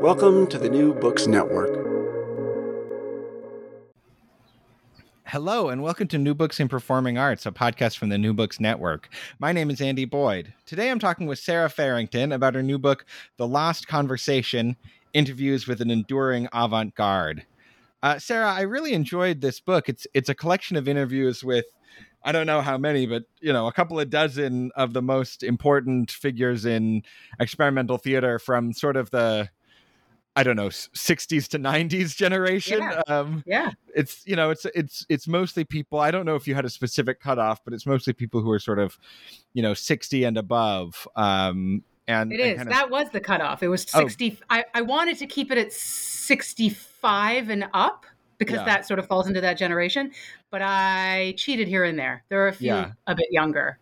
[0.00, 1.76] Welcome to the New Books Network.
[5.26, 8.58] Hello, and welcome to New Books in Performing Arts, a podcast from the New Books
[8.58, 9.10] Network.
[9.40, 10.54] My name is Andy Boyd.
[10.64, 13.04] Today I'm talking with Sarah Farrington about her new book,
[13.36, 14.74] The Lost Conversation
[15.12, 17.44] Interviews with an Enduring Avant Garde.
[18.02, 19.90] Uh, Sarah, I really enjoyed this book.
[19.90, 21.66] It's it's a collection of interviews with
[22.24, 25.42] I don't know how many, but you know, a couple of dozen of the most
[25.42, 27.02] important figures in
[27.38, 29.50] experimental theater from sort of the
[30.40, 32.78] I don't know, 60s to 90s generation.
[32.80, 33.02] Yeah.
[33.08, 33.72] Um, yeah.
[33.94, 35.98] It's, you know, it's, it's, it's mostly people.
[35.98, 38.58] I don't know if you had a specific cutoff, but it's mostly people who are
[38.58, 38.98] sort of,
[39.52, 41.06] you know, 60 and above.
[41.14, 42.56] Um, and it is.
[42.56, 43.62] kind of, that was the cutoff.
[43.62, 44.38] It was 60.
[44.40, 44.44] Oh.
[44.48, 48.06] I, I wanted to keep it at 65 and up
[48.38, 48.64] because yeah.
[48.64, 50.10] that sort of falls into that generation.
[50.50, 52.24] But I cheated here and there.
[52.30, 52.92] There are a few yeah.
[53.06, 53.78] a bit younger.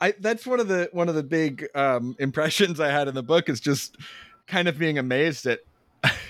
[0.00, 3.22] I, that's one of the one of the big um, impressions I had in the
[3.22, 3.98] book is just
[4.46, 5.60] kind of being amazed at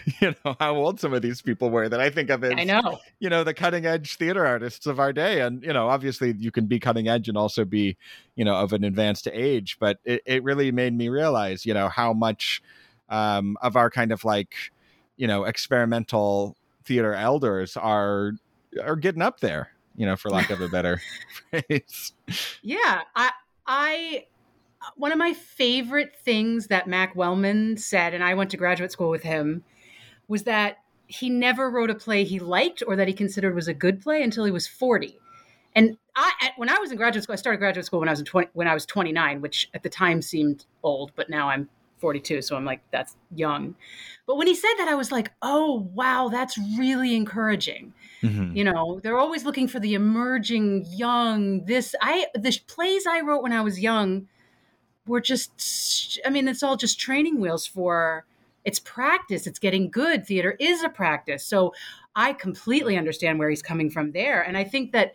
[0.21, 2.65] you know how old some of these people were that I think of as I
[2.65, 2.99] know.
[3.19, 5.41] you know the cutting edge theater artists of our day.
[5.41, 7.97] And you know obviously you can be cutting edge and also be
[8.35, 11.89] you know of an advanced age but it, it really made me realize you know
[11.89, 12.63] how much
[13.09, 14.55] um, of our kind of like
[15.17, 18.33] you know experimental theater elders are
[18.83, 21.01] are getting up there you know for lack of a better
[21.51, 22.13] phrase.
[22.63, 23.31] Yeah I
[23.67, 24.27] I
[24.97, 29.11] one of my favorite things that Mac Wellman said, and I went to graduate school
[29.11, 29.65] with him,
[30.29, 33.75] was that he never wrote a play he liked or that he considered was a
[33.75, 35.19] good play until he was 40.
[35.77, 38.23] And I, when I was in graduate school, I started graduate school when I was
[38.23, 41.69] 20, when I was 29, which at the time seemed old, but now I'm
[41.99, 43.75] 42, so I'm like, that's young.
[44.27, 47.93] But when he said that, I was like, oh wow, that's really encouraging.
[48.23, 48.57] Mm-hmm.
[48.57, 51.65] You know, they're always looking for the emerging young.
[51.65, 54.29] This I the plays I wrote when I was young
[55.07, 58.25] we're just i mean it's all just training wheels for
[58.65, 61.73] it's practice it's getting good theater is a practice so
[62.17, 65.15] i completely understand where he's coming from there and i think that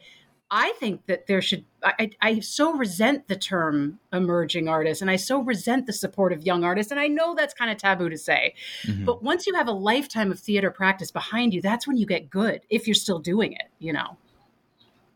[0.52, 5.16] i think that there should i, I so resent the term emerging artist and i
[5.16, 8.18] so resent the support of young artists and i know that's kind of taboo to
[8.18, 9.06] say mm-hmm.
[9.06, 12.30] but once you have a lifetime of theater practice behind you that's when you get
[12.30, 14.18] good if you're still doing it you know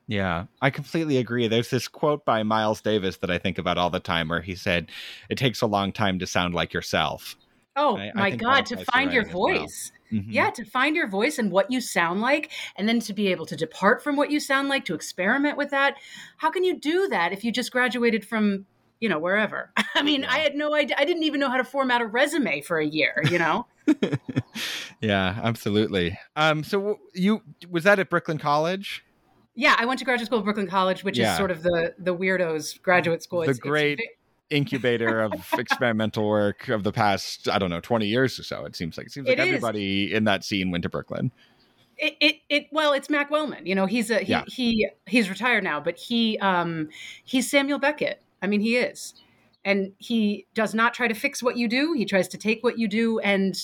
[0.07, 1.47] yeah, I completely agree.
[1.47, 4.53] There's this quote by Miles Davis that I think about all the time where he
[4.53, 4.89] said,
[5.29, 7.37] It takes a long time to sound like yourself.
[7.75, 9.91] Oh I, my I God, to find your voice.
[10.11, 10.21] Well.
[10.21, 10.31] Mm-hmm.
[10.31, 13.47] Yeah, to find your voice and what you sound like, and then to be able
[13.47, 15.95] to depart from what you sound like, to experiment with that.
[16.37, 18.67] How can you do that if you just graduated from,
[18.99, 19.71] you know, wherever?
[19.95, 20.31] I mean, yeah.
[20.31, 20.95] I had no idea.
[20.99, 23.65] I didn't even know how to format a resume for a year, you know?
[25.01, 26.17] yeah, absolutely.
[26.35, 29.03] Um, so you was that at Brooklyn College?
[29.55, 31.31] Yeah, I went to graduate school at Brooklyn College, which yeah.
[31.31, 33.41] is sort of the the weirdos graduate school.
[33.41, 34.07] The it's, great it's,
[34.49, 38.65] incubator of experimental work of the past, I don't know, 20 years or so.
[38.65, 41.31] It seems like it seems like it everybody in that scene went to Brooklyn.
[41.97, 44.43] It, it, it well it's Mac Wellman you know he's a he, yeah.
[44.47, 46.89] he he's retired now but he um
[47.23, 49.13] he's Samuel Beckett I mean he is
[49.63, 52.79] and he does not try to fix what you do he tries to take what
[52.79, 53.55] you do and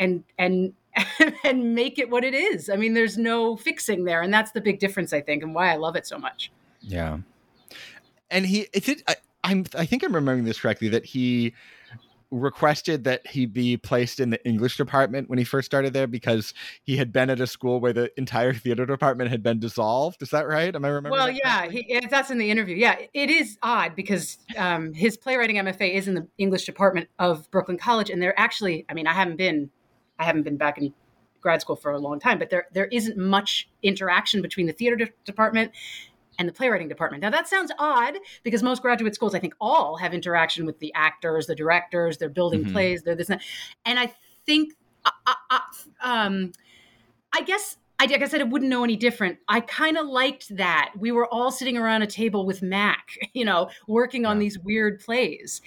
[0.00, 0.72] and and
[1.44, 2.68] and make it what it is.
[2.68, 5.72] I mean, there's no fixing there, and that's the big difference, I think, and why
[5.72, 6.50] I love it so much.
[6.80, 7.18] Yeah,
[8.30, 9.16] and he, it, I,
[9.48, 11.54] I'm, I think I'm remembering this correctly that he
[12.30, 16.52] requested that he be placed in the English department when he first started there because
[16.82, 20.20] he had been at a school where the entire theater department had been dissolved.
[20.20, 20.74] Is that right?
[20.74, 21.18] Am I remembering?
[21.18, 22.76] Well, yeah, he, that's in the interview.
[22.76, 27.50] Yeah, it is odd because um, his playwriting MFA is in the English department of
[27.50, 29.70] Brooklyn College, and they're actually, I mean, I haven't been
[30.18, 30.92] I haven't been back in
[31.40, 34.96] grad school for a long time, but there there isn't much interaction between the theater
[34.96, 35.72] de- department
[36.38, 37.20] and the playwriting department.
[37.20, 38.14] Now, that sounds odd
[38.44, 42.28] because most graduate schools, I think, all have interaction with the actors, the directors, they're
[42.28, 42.72] building Mhm.
[42.72, 43.46] plays, they're this and that.
[43.84, 44.12] And I
[44.46, 44.74] think,
[45.04, 45.60] uh, uh, uh,
[46.00, 46.52] um,
[47.32, 47.76] I guess.
[48.00, 49.38] I, like I said, I wouldn't know any different.
[49.48, 50.92] I kind of liked that.
[50.96, 55.00] We were all sitting around a table with Mac, you know, working on these weird
[55.00, 55.60] plays.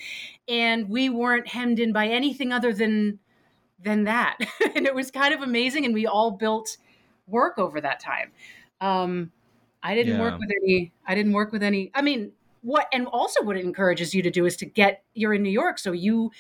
[0.47, 3.19] And we weren't hemmed in by anything other than
[3.83, 4.37] than that.
[4.75, 5.83] and it was kind of amazing.
[5.83, 6.77] And we all built
[7.27, 8.31] work over that time.
[8.79, 9.33] Um,
[9.83, 10.21] I didn't Yeah.
[10.21, 12.31] work with any, I didn't work with any, I mean,
[12.61, 15.49] what, and also what it encourages you to do is to get, you're in New
[15.49, 15.79] York.
[15.79, 16.31] So you,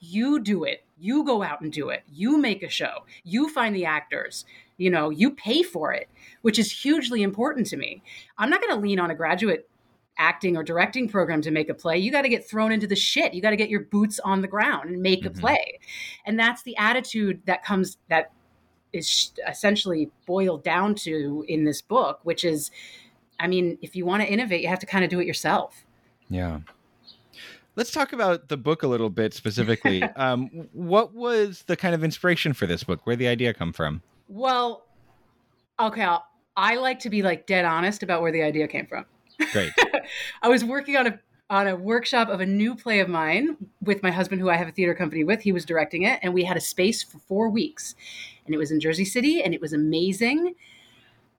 [0.00, 3.74] you do it, you go out and do it, you make a show, you find
[3.74, 4.44] the actors,
[4.76, 6.08] you know, you pay for it,
[6.42, 8.02] which is hugely important to me.
[8.38, 9.68] I'm not going to lean on a graduate
[10.16, 11.98] acting or directing program to make a play.
[11.98, 13.34] You got to get thrown into the shit.
[13.34, 15.26] You got to get your boots on the ground and make Mhm.
[15.26, 15.78] a play.
[16.24, 18.30] And that's the attitude that comes that
[18.94, 22.70] is essentially boiled down to in this book, which is
[23.40, 25.84] I mean, if you want to innovate, you have to kind of do it yourself.
[26.30, 26.60] Yeah.
[27.76, 30.02] Let's talk about the book a little bit specifically.
[30.16, 33.00] um, what was the kind of inspiration for this book?
[33.04, 34.02] Where the idea come from?
[34.28, 34.86] Well,
[35.80, 36.24] okay, I'll,
[36.56, 39.04] I like to be like dead honest about where the idea came from.
[39.52, 39.72] Great.
[40.42, 41.18] I was working on a
[41.50, 44.68] on a workshop of a new play of mine with my husband, who I have
[44.68, 45.42] a theater company with.
[45.42, 47.94] He was directing it, and we had a space for four weeks,
[48.46, 50.54] and it was in Jersey City, and it was amazing.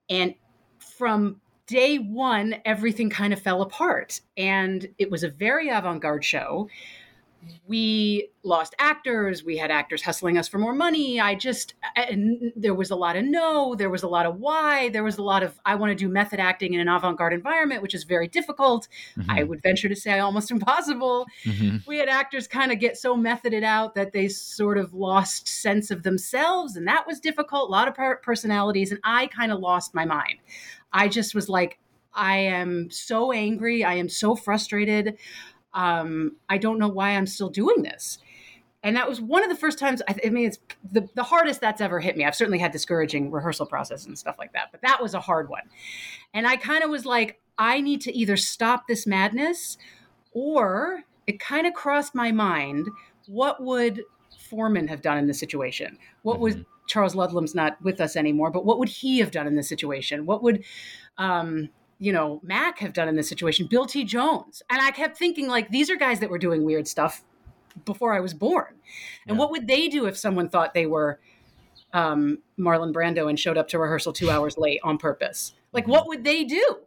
[0.10, 0.36] And
[0.80, 6.24] from day one, everything kind of fell apart, and it was a very avant garde
[6.24, 6.70] show.
[7.68, 9.44] We lost actors.
[9.44, 11.20] We had actors hustling us for more money.
[11.20, 14.90] I just, and there was a lot of no, there was a lot of why,
[14.90, 17.34] there was a lot of, I want to do method acting in an avant garde
[17.34, 18.88] environment, which is very difficult.
[19.30, 21.26] I would venture to say almost impossible.
[21.44, 21.86] Mhm.
[21.88, 25.92] We had actors kind of get so methoded out that they sort of lost sense
[25.92, 27.70] of themselves, and that was difficult.
[27.70, 30.40] A lot of personalities, and I kind of lost my mind.
[30.94, 31.80] I just was like,
[32.16, 33.84] I am so angry.
[33.84, 35.18] I am so frustrated.
[35.76, 38.18] Um, I don't know why I'm still doing this.
[38.82, 40.02] And that was one of the first times.
[40.08, 40.60] I, I mean, it's
[40.92, 42.24] the, the hardest that's ever hit me.
[42.24, 45.50] I've certainly had discouraging rehearsal process and stuff like that, but that was a hard
[45.50, 45.64] one.
[46.34, 49.78] And I kind of was like, I need to either stop this madness
[50.34, 52.88] or it kind of crossed my mind
[53.28, 54.04] what would
[54.38, 55.98] Foreman have done in this situation?
[56.22, 59.56] What would Charles Ludlam's not with us anymore, but what would he have done in
[59.56, 60.26] this situation?
[60.26, 60.64] What would,
[61.18, 61.70] um,
[62.00, 63.68] you know, Mac have done in this situation?
[63.68, 64.04] Bill T.
[64.04, 64.62] Jones.
[64.70, 67.24] And I kept thinking, like, these are guys that were doing weird stuff
[67.86, 68.76] before I was born.
[69.28, 69.40] And Yeah.
[69.40, 71.20] what would they do if someone thought they were
[71.94, 75.54] um, Marlon Brando and showed up to rehearsal two hours late on purpose?
[75.72, 76.78] Like, what would they do?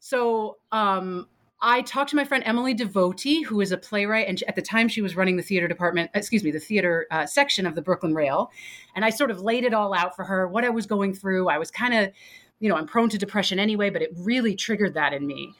[0.00, 1.28] So um,
[1.60, 4.88] I talked to my friend Emily DeVoti, who is a playwright, and at the time
[4.88, 8.14] she was running the theater department, excuse me, the theater uh, section of the Brooklyn
[8.14, 8.50] Rail.
[8.94, 11.48] And I sort of laid it all out for her, what I was going through.
[11.48, 12.10] I was kind of,
[12.60, 15.54] you know, I'm prone to depression anyway, but it really triggered that in me.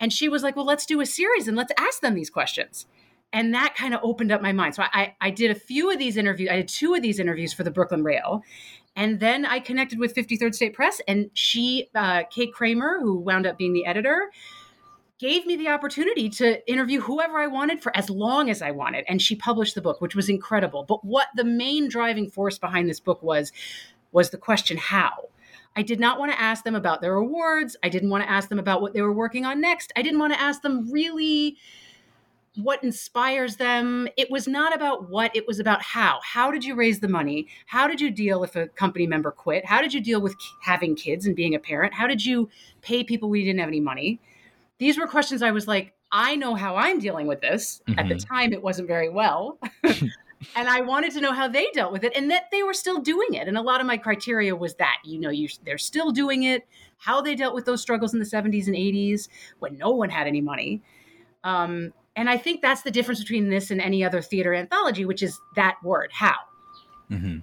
[0.00, 2.86] And she was like, well, let's do a series and let's ask them these questions.
[3.32, 4.74] And that kind of opened up my mind.
[4.74, 6.48] So I, I did a few of these interviews.
[6.50, 8.42] I did two of these interviews for the Brooklyn Rail.
[8.96, 13.46] And then I connected with 53rd State Press, and she, uh, Kate Kramer, who wound
[13.46, 14.30] up being the editor,
[15.18, 19.04] gave me the opportunity to interview whoever I wanted for as long as I wanted.
[19.08, 20.84] And she published the book, which was incredible.
[20.84, 23.52] But what the main driving force behind this book was,
[24.10, 25.28] was the question how.
[25.76, 27.76] I did not want to ask them about their awards.
[27.82, 29.92] I didn't want to ask them about what they were working on next.
[29.96, 31.56] I didn't want to ask them really
[32.56, 34.08] what inspires them.
[34.16, 36.18] It was not about what, it was about how.
[36.24, 37.46] How did you raise the money?
[37.66, 39.64] How did you deal if a company member quit?
[39.64, 41.94] How did you deal with having kids and being a parent?
[41.94, 42.48] How did you
[42.82, 44.18] pay people when you didn't have any money?
[44.78, 47.82] These were questions I was like, I know how I'm dealing with this.
[47.96, 48.26] At the Mhm.
[48.26, 49.58] time, it wasn't very well.
[50.54, 53.00] and I wanted to know how they dealt with it and that they were still
[53.00, 53.48] doing it.
[53.48, 56.66] And a lot of my criteria was that, you know, you, they're still doing it,
[56.98, 59.28] how they dealt with those struggles in the 70s and 80s
[59.58, 60.82] when no one had any money.
[61.44, 65.22] Um, and I think that's the difference between this and any other theater anthology, which
[65.22, 66.34] is that word, how.
[67.10, 67.42] Mhm.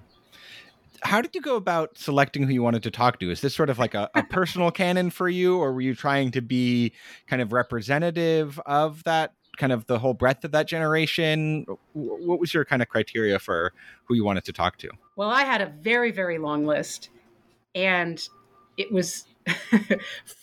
[1.02, 3.30] How did you go about selecting who you wanted to talk to?
[3.30, 6.30] Is this sort of like a, a personal canon for you, or were you trying
[6.32, 6.92] to be
[7.26, 11.66] kind of representative of that, kind of the whole breadth of that generation?
[11.92, 13.72] What was your kind of criteria for
[14.04, 14.90] who you wanted to talk to?
[15.16, 17.10] Well, I had a very, very long list,
[17.74, 18.26] and
[18.76, 19.24] it was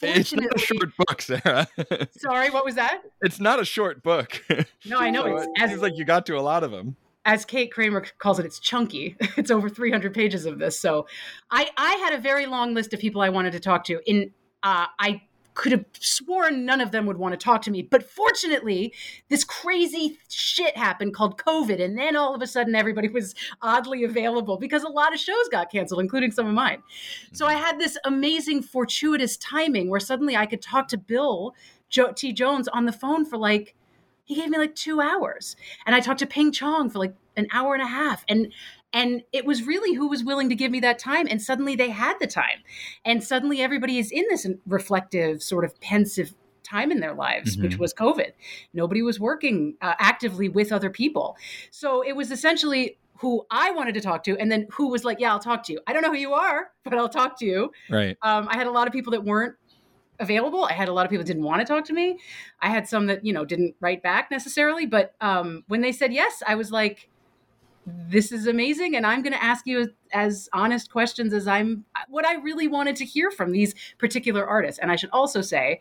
[0.01, 1.67] It's not a short book, Sarah.
[2.17, 3.01] Sorry, what was that?
[3.21, 4.41] it's not a short book.
[4.85, 6.95] No, I know So it's as seems like you got to a lot of them.
[7.25, 9.15] as Kate Kramer calls it, it's chunky.
[9.37, 10.79] It's over 300 pages of this.
[10.79, 11.07] So
[11.51, 13.99] I, I had a very long list of people I wanted to talk to.
[14.09, 14.31] In
[14.63, 15.21] uh, I
[15.53, 17.81] could have sworn none of them would want to talk to me.
[17.81, 18.93] But fortunately,
[19.29, 21.81] this crazy shit happened called COVID.
[21.81, 25.47] And then all of a sudden, everybody was oddly available because a lot of shows
[25.49, 26.81] got canceled, including some of mine.
[27.31, 27.63] So I mm-hmm.
[27.63, 31.53] had this amazing, fortuitous timing where suddenly I could talk to Bill
[31.89, 32.33] jo- T.
[32.33, 33.75] Jones on the phone for like,
[34.25, 35.55] he gave me like two hours.
[35.85, 38.23] And I talked to Ping Chong for like an hour and a half.
[38.27, 38.53] And
[38.93, 41.89] and it was really who was willing to give me that time and suddenly they
[41.89, 42.59] had the time
[43.03, 46.33] and suddenly everybody is in this reflective sort of pensive
[46.63, 47.63] time in their lives Mhm.
[47.63, 48.31] which was covid
[48.73, 51.35] nobody was working uh, actively with other people
[51.71, 55.19] so it was essentially who i wanted to talk to and then who was like
[55.19, 57.45] yeah i'll talk to you i don't know who you are but i'll talk to
[57.45, 58.17] you Right.
[58.21, 59.55] um, I had a lot of people that weren't
[60.19, 60.63] available.
[60.65, 62.19] I had a lot of people that didn't want to talk to me.
[62.61, 64.85] I had some that you know didn't write back necessarily.
[64.85, 67.09] But um, when they said yes, I was like,
[67.85, 72.25] "This is amazing," and I'm going to ask you as, honest questions as I'm what
[72.25, 74.79] I really wanted to hear from these particular artists.
[74.79, 75.79] And I should also say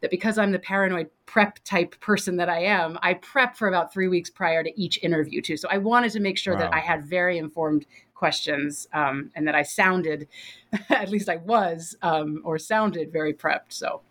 [0.00, 3.92] that because I'm the paranoid prep type person that I am, I prep for about
[3.92, 5.56] three weeks prior to each interview too.
[5.56, 9.54] So I wanted to make sure that I had very informed questions um, and that
[9.56, 10.28] I sounded,
[10.90, 13.70] at least I was, um, or sounded very prepped.
[13.70, 14.02] So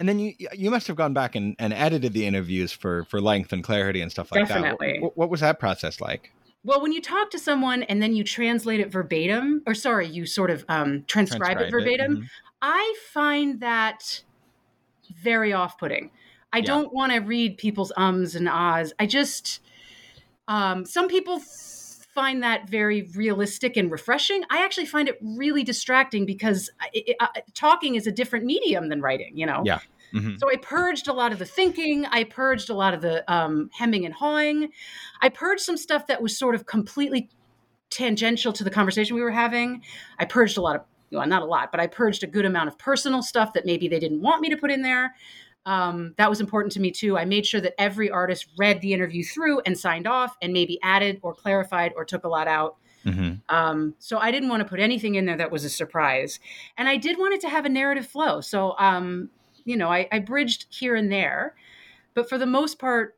[0.00, 3.20] And then you you must have gone back and, and edited the interviews for for
[3.20, 4.94] length and clarity and stuff like Definitely.
[4.94, 5.02] that.
[5.02, 6.32] What, what was that process like?
[6.66, 10.26] Well, when you talk to someone and then you translate it verbatim, or sorry, you
[10.26, 12.28] sort of um, transcribe, it Transcribe it, verbatim, mhm.
[12.60, 14.24] I find that
[15.22, 16.10] very off putting.
[16.52, 16.64] I Yeah.
[16.64, 18.92] don't want to read people's ums and ahs.
[18.98, 19.60] I just,
[20.48, 24.42] um, some people find that very realistic and refreshing.
[24.50, 26.88] I actually find it really distracting because I,
[27.20, 29.62] I, I- talking is a different medium than writing, you know?
[29.64, 29.78] Yeah.
[30.14, 30.38] Mhm.
[30.38, 32.06] So I purged a lot of the thinking.
[32.06, 34.70] I purged a lot of the um, hemming and hawing.
[35.20, 37.28] I purged some stuff that was sort of completely
[37.90, 39.82] tangential to the conversation we were having.
[40.18, 40.82] I purged a lot of,
[41.12, 43.88] well, not a lot, but I purged a good amount of personal stuff that maybe
[43.88, 45.14] they didn't want me to put in there.
[45.66, 47.18] Um, that was important to me too.
[47.18, 50.78] I made sure that every artist read the interview through and signed off and maybe
[50.82, 52.76] added or clarified or took a lot out.
[53.04, 53.40] Mhm.
[53.48, 56.40] Um, so I didn't want to put anything in there that was a surprise.
[56.76, 58.40] And I did want it to have a narrative flow.
[58.40, 59.30] So, um,
[59.66, 61.54] you know, I, I bridged here and there,
[62.14, 63.16] but for the most part,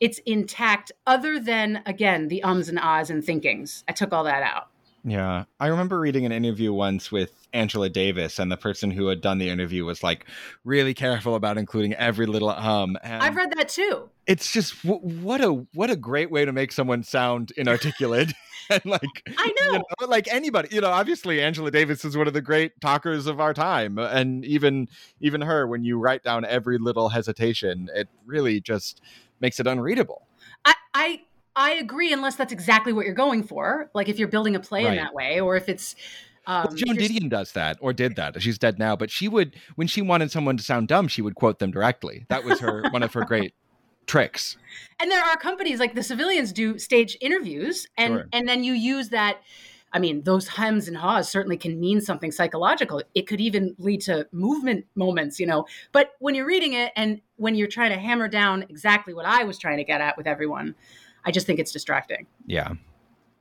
[0.00, 3.84] it's intact, other than, again, the ums and ahs and thinkings.
[3.88, 4.68] I took all that out.
[5.08, 5.44] Yeah.
[5.60, 9.38] I remember reading an interview once with Angela Davis, and the person who had done
[9.38, 10.26] the interview was like
[10.64, 12.98] really careful about including every little um.
[13.04, 14.10] And I've read that too.
[14.26, 18.32] it's just w- what a what a great way to make someone sound inarticulate
[18.70, 19.72] and like I know.
[19.74, 23.28] you know, like anybody you know obviously angela davis is one of the great talkers
[23.28, 24.88] of our time and even
[25.20, 29.00] even her when you write down every little hesitation it really just
[29.40, 30.26] makes it unreadable
[30.64, 31.20] I, I
[31.56, 33.90] I agree, unless that's exactly what you're going for.
[33.94, 35.96] Like if you're building a play in that way, or if it's
[36.46, 39.56] um, well, joan didion does that or did that she's dead now but she would
[39.74, 42.84] when she wanted someone to sound dumb she would quote them directly that was her
[42.90, 43.52] one of her great
[44.06, 44.56] tricks
[45.00, 48.28] and there are companies like the civilians do stage interviews and Sure.
[48.32, 49.38] and then you use that
[49.92, 54.00] i mean those hems and haws certainly can mean something psychological it could even lead
[54.02, 57.98] to movement moments you know but when you're reading it and when you're trying to
[57.98, 60.76] hammer down exactly what i was trying to get at with everyone
[61.26, 62.72] i just think it's distracting Yeah.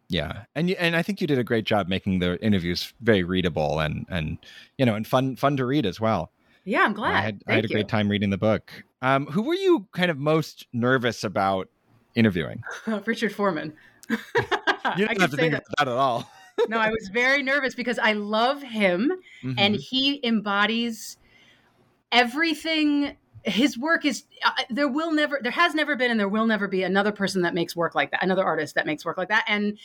[0.07, 0.43] Yeah.
[0.53, 3.79] And you, and I think you did a great job making the interviews very readable
[3.79, 4.37] and and
[4.77, 6.31] you know and fun fun to read as well.
[6.63, 7.73] yeah i'm glad I had I had a you.
[7.73, 8.71] great time reading the book.
[9.01, 11.69] Um who were you kind of most nervous about
[12.13, 12.61] interviewing?
[13.07, 13.73] richard foreman
[14.09, 14.17] You
[15.07, 15.63] didn't have to think that.
[15.65, 16.29] about that at all.
[16.69, 19.11] no i was very nervous because i love him
[19.57, 19.79] and Mhm.
[19.79, 21.17] he embodies
[22.11, 26.47] everything his work is uh, there will never there has never been and there will
[26.47, 29.29] never be another person that makes work like that another artist that makes work like
[29.29, 29.45] that.
[29.47, 29.77] And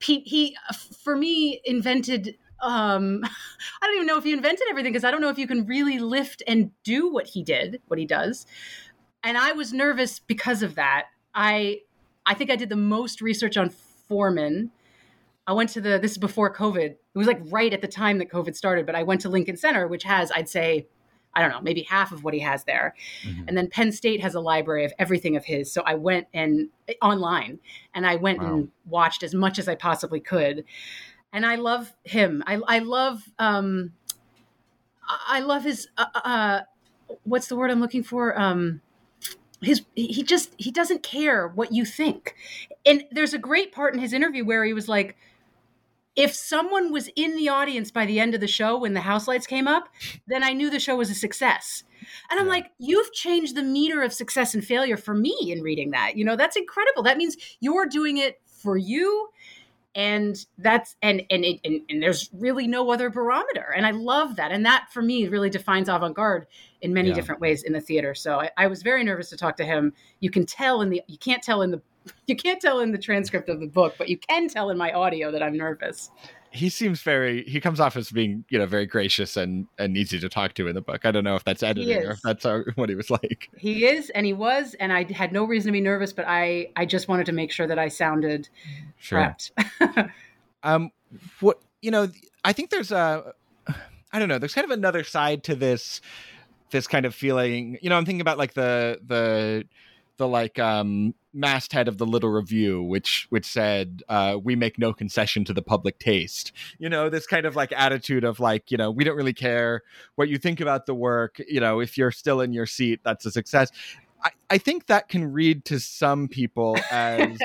[0.00, 0.56] he, he
[1.02, 3.20] for me invented um
[3.82, 5.66] i don't even know if he invented everything because i don't know if you can
[5.66, 8.46] really lift and do what he did what he does.
[9.22, 11.06] And i was nervous because of that.
[11.34, 11.80] I
[12.26, 14.70] i think i did the most research on foreman.
[15.46, 16.90] I went to the this is before COVID.
[16.90, 19.56] It was like right at the time that COVID started, but I went to Lincoln
[19.56, 20.88] Center, which has, I'd say,
[21.36, 22.94] I don't know, maybe half of what he has there.
[23.24, 23.44] Mhm.
[23.48, 25.72] And then Penn State has a library of everything of his.
[25.72, 26.68] So I went and
[27.02, 27.58] online
[27.94, 30.64] and I went and watched as much as I possibly could.
[31.32, 32.42] And I love him.
[32.46, 33.92] I, I love um
[35.08, 36.60] I I love his uh, uh
[37.24, 38.38] what's the word I'm looking for?
[38.38, 38.80] Um
[39.60, 42.36] his he just he doesn't care what you think.
[42.86, 45.16] And there's a great part in his interview where he was like
[46.16, 49.26] if someone was in the audience by the end of the show when the house
[49.26, 49.88] lights came up,
[50.26, 51.82] then I knew the show was a success.
[52.30, 52.52] And I'm Yeah.
[52.52, 56.16] like, you've changed the meter of success and failure for me in reading that.
[56.16, 57.02] You know, that's incredible.
[57.02, 59.28] That means you're doing it for you
[59.94, 64.36] and that's and and, it, and and there's really no other barometer and i love
[64.36, 66.46] that and that for me really defines avant-garde
[66.82, 67.14] in many Yeah.
[67.14, 69.92] different ways in the theater so I, I was very nervous to talk to him
[70.20, 71.80] you can tell in the you can't tell in the
[72.26, 74.92] you can't tell in the transcript of the book but you can tell in my
[74.92, 76.10] audio that i'm nervous.
[76.50, 80.20] He seems very he comes off as being you know very gracious and and easy
[80.20, 81.04] to talk to in the book.
[81.04, 83.50] I don't know if that's editing or if that's uh, what he was like.
[83.56, 86.68] He is and he was and i had no reason to be nervous but i
[86.76, 88.48] i just wanted to make sure that i sounded
[88.98, 89.18] sure.
[89.18, 90.10] prepped.
[90.62, 90.92] Um
[91.40, 92.08] what you know
[92.44, 93.34] i think there's a
[94.12, 96.00] i don't know there's kind of another side to this
[96.70, 97.78] this kind of feeling.
[97.82, 99.66] You know i'm thinking about like the the
[100.18, 104.92] the like um masthead of the little review which which said uh we make no
[104.92, 106.52] concession to the public taste.
[106.78, 109.82] You know this kind of like attitude of like you know we don't really care
[110.14, 111.40] what you think about the work.
[111.48, 113.70] You know if you're still in your seat that's a success.
[114.22, 117.36] I i think that can read to some people as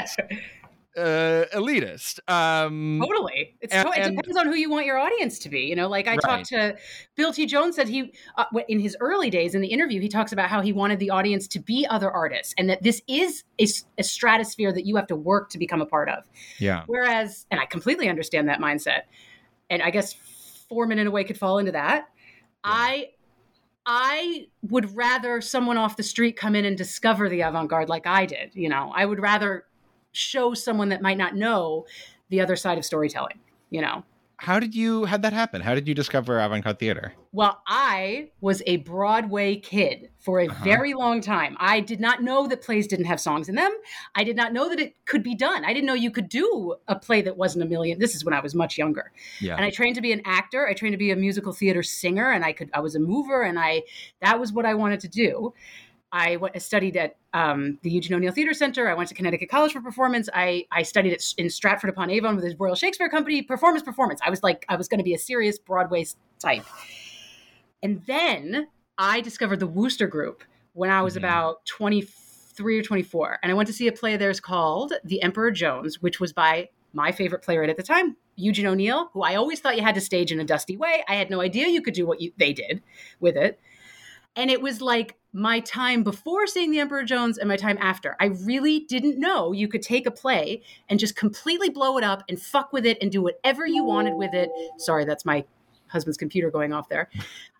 [1.00, 3.56] uh elitist um Totally.
[3.62, 5.62] It's And- to- it depends on who you want your audience to be.
[5.62, 6.22] You know, like I Right.
[6.22, 6.76] talked to
[7.16, 7.46] Bill T.
[7.46, 10.62] Jones said he uh, in his early days in the interview he talks about how
[10.62, 13.44] he wanted the audience to be other artists and that this is
[13.98, 16.26] a stratosphere that you have to work to become a part of.
[16.60, 19.02] yeah Whereas, and I completely understand that mindset,
[19.70, 20.14] and I guess
[20.70, 22.10] Four a way could fall into that.
[22.64, 23.10] I
[23.86, 28.28] I would rather someone off the street come in and discover the avant-garde like I
[28.28, 28.52] did.
[28.54, 29.66] You know, I would rather
[30.12, 31.86] show someone that might not know
[32.30, 33.40] the other side of storytelling.
[33.70, 34.04] You know,
[34.38, 38.64] how did you how'd that happen how did you discover avant-garde theater well, I was
[38.66, 40.64] a Broadway kid for a Uh-huh.
[40.64, 41.56] very long time.
[41.60, 43.72] I did not know that plays didn't have songs in them.
[44.16, 45.64] I did not know that it could be done.
[45.64, 48.00] I didn't know you could do a play that wasn't a million.
[48.00, 49.12] This is when I was much younger.
[49.40, 50.68] yeah And I trained to be an actor.
[50.68, 52.72] I trained to be a musical theater singer, and I could.
[52.74, 53.84] I was a mover, and I
[54.22, 55.54] that was what I wanted to do.
[56.12, 58.90] I went, studied at um, the Eugene O'Neill Theater Center.
[58.90, 60.28] I went to Connecticut College for performance.
[60.34, 63.42] I, I studied at, in Stratford upon Avon with the Royal Shakespeare Company.
[63.44, 64.20] Performance, performance.
[64.26, 66.06] I was like, I was going to be a serious Broadway
[66.40, 66.66] type.
[67.84, 71.20] And then I discovered the Wooster Group when I was Mhm.
[71.20, 73.40] about 23 or 24.
[73.44, 76.34] And I went to see a play of theirs called The Emperor Jones, which was
[76.34, 79.94] by my favorite playwright at the time, Eugene O'Neill, who I always thought you had
[79.96, 81.04] to stage in a dusty way.
[81.08, 82.82] I had no idea you could do what you, they did
[83.20, 83.60] with it.
[84.36, 88.16] And it was like my time before seeing The Emperor Jones and my time after.
[88.20, 92.24] I really didn't know you could take a play and just completely blow it up
[92.28, 94.50] and fuck with it and do whatever you wanted with it.
[94.78, 95.46] Sorry, that's my
[95.88, 97.10] husband's computer going off there.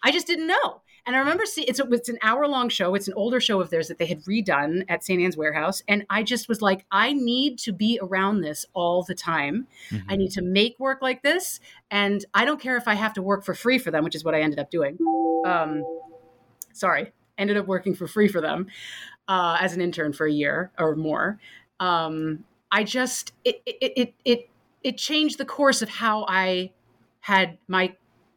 [0.04, 0.82] I just didn't know.
[1.06, 2.94] And I remember see it's a, it's an hour long show.
[2.94, 5.22] It's an older show of theirs that they had redone at St.
[5.22, 5.82] Ann's Warehouse.
[5.88, 9.68] And I just was like, I need to be around this all the time.
[10.08, 11.60] I need to make work like this.
[11.90, 14.24] And I don't care if I have to work for free for them, which is
[14.24, 14.98] what I ended up doing.
[15.46, 15.84] Um,
[16.74, 18.68] sorry, ended up working for free for them
[19.28, 21.40] uh, as an intern for a year or more.
[21.80, 24.50] Um, I just it it it it
[24.84, 26.72] it changed the course of how I
[27.22, 27.96] had my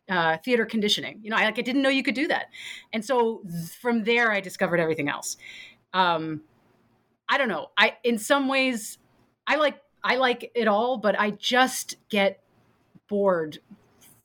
[0.08, 1.20] uh, theater conditioning.
[1.22, 2.46] You know, I like I didn't know you could do that,
[2.92, 3.42] and so
[3.80, 5.36] from there I discovered everything else.
[5.92, 6.42] Um,
[7.28, 7.70] I don't know.
[7.76, 8.98] I in some ways
[9.46, 12.40] I like I like it all, but I just get
[13.08, 13.58] bored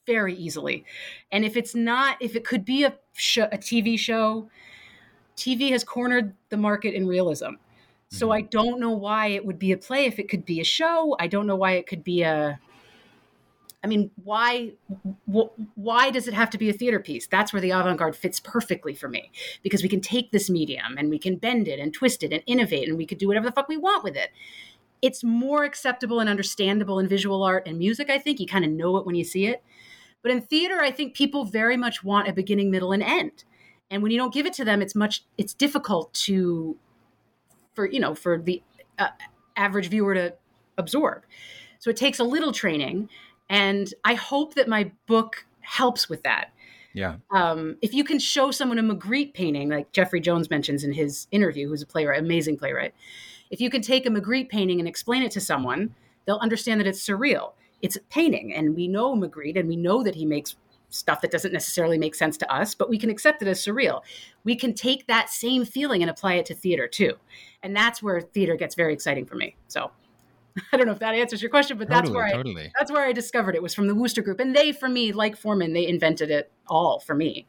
[0.06, 0.86] very easily.
[1.32, 4.49] And if it's not, if it could be a show, a TV show,
[5.36, 7.53] TV has cornered the market in realism.
[8.10, 8.34] So mm-hmm.
[8.34, 11.15] I don't know why it would be a play if it could be a show.
[11.19, 12.60] I don't know why it could be a.
[13.84, 14.73] I mean, why
[15.32, 17.27] wh- why does it have to be a theater piece?
[17.27, 21.10] That's where the avant-garde fits perfectly for me because we can take this medium and
[21.10, 23.51] we can bend it and twist it and innovate and we could do whatever the
[23.51, 24.32] fuck we want with it.
[25.01, 28.10] It's more acceptable and understandable in visual art and music.
[28.10, 29.63] I think you kind of know it when you see it.
[30.28, 33.46] But in theater, I think people very much want a beginning, middle, and end.
[33.90, 36.76] And when you don't give it to them, it's much it's difficult to
[37.74, 38.62] for you know for the
[39.00, 39.08] uh,
[39.56, 40.34] average viewer to
[40.78, 41.24] absorb.
[41.80, 43.08] So it takes a little training,
[43.50, 46.50] and I hope that my book helps with that.
[46.94, 50.92] yeah Um, if you can show someone a Magritte painting, like Jeffrey Jones mentions in
[50.92, 52.94] his interview, who's a playwright, amazing playwright,
[53.50, 56.88] if you can take a Magritte painting and explain it to someone, they'll understand that
[56.88, 57.54] it's surreal.
[57.82, 60.56] It's a painting, and we know Magritte, and we know that he makes
[60.90, 64.02] stuff that doesn't necessarily make sense to us, but we can accept it as surreal.
[64.44, 67.16] We can take that same feeling and apply it to theater too.
[67.62, 69.56] And that's where theater gets very exciting for me.
[69.68, 69.92] So
[70.72, 73.06] I don't know if that answers your question, but that's totally where I that's where
[73.06, 75.88] I discovered it was from the Wooster Group, and they, for me, like Foreman, they
[75.88, 77.46] invented it all for me.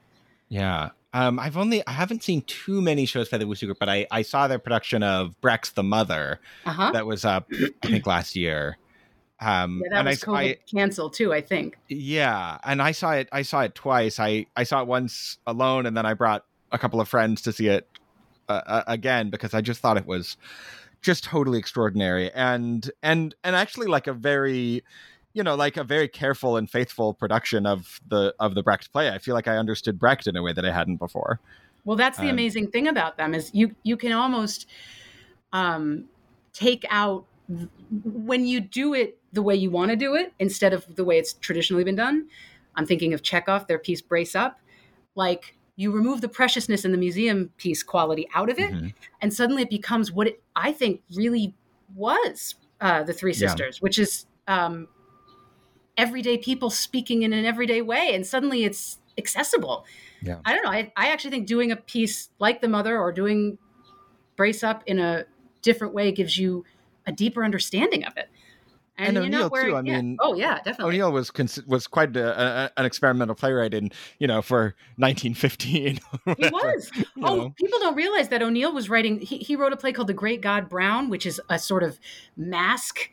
[0.48, 0.90] Yeah.
[1.14, 4.06] Um, I've only I haven't seen too many shows by the Wooster Group, but I,
[4.10, 6.90] I saw their production of Brecht's the Mother Uh huh.
[6.92, 7.50] that was up
[7.82, 8.76] I think last year.
[9.40, 11.32] Um, Yeah, that and was I, COVID I canceled too.
[11.32, 11.78] I think.
[11.88, 14.18] yeah, and I saw it I saw it twice.
[14.18, 17.52] I I saw it once alone, and then I brought a couple of friends to
[17.52, 17.86] see it
[18.48, 20.36] uh, uh, again because I just thought it was
[21.00, 24.82] just totally extraordinary and and and actually like a very
[25.32, 29.08] you know like a very careful and faithful production of the of the brecht play
[29.10, 31.38] i feel like i understood brecht in a way that i hadn't before
[31.84, 34.66] well that's the Um, amazing thing about them is you you can almost
[35.52, 36.06] um
[36.52, 37.24] take out
[38.04, 41.18] when you do it the way you want to do it instead of the way
[41.18, 42.26] it's traditionally been done
[42.76, 44.60] i'm thinking of chekhov their piece brace up
[45.14, 48.92] like you remove the preciousness and the museum piece quality out of it Mhm.
[49.22, 51.54] and suddenly it becomes what it i think really
[51.94, 53.48] was uh, the three Yeah.
[53.48, 54.88] sisters which is um,
[55.96, 59.84] everyday people speaking in an everyday way and suddenly it's accessible
[60.22, 60.38] Yeah.
[60.44, 63.58] i don't know I, I actually think doing a piece like the mother or doing
[64.36, 65.24] brace up in a
[65.62, 66.64] different way gives you
[67.08, 68.28] a deeper understanding of it
[68.96, 70.00] And you're O'Neill, too, I yeah.
[70.00, 73.90] mean, oh yeah definitely O'Neill was cons- was quite a, a, an experimental playwright in
[74.18, 76.00] you know for 1915.
[76.36, 76.90] He was.
[76.96, 77.50] you oh, know.
[77.56, 79.20] people don't realize that O'Neill was writing.
[79.20, 81.98] He, he wrote a play called The Great God Brown, which is a sort of
[82.36, 83.08] mask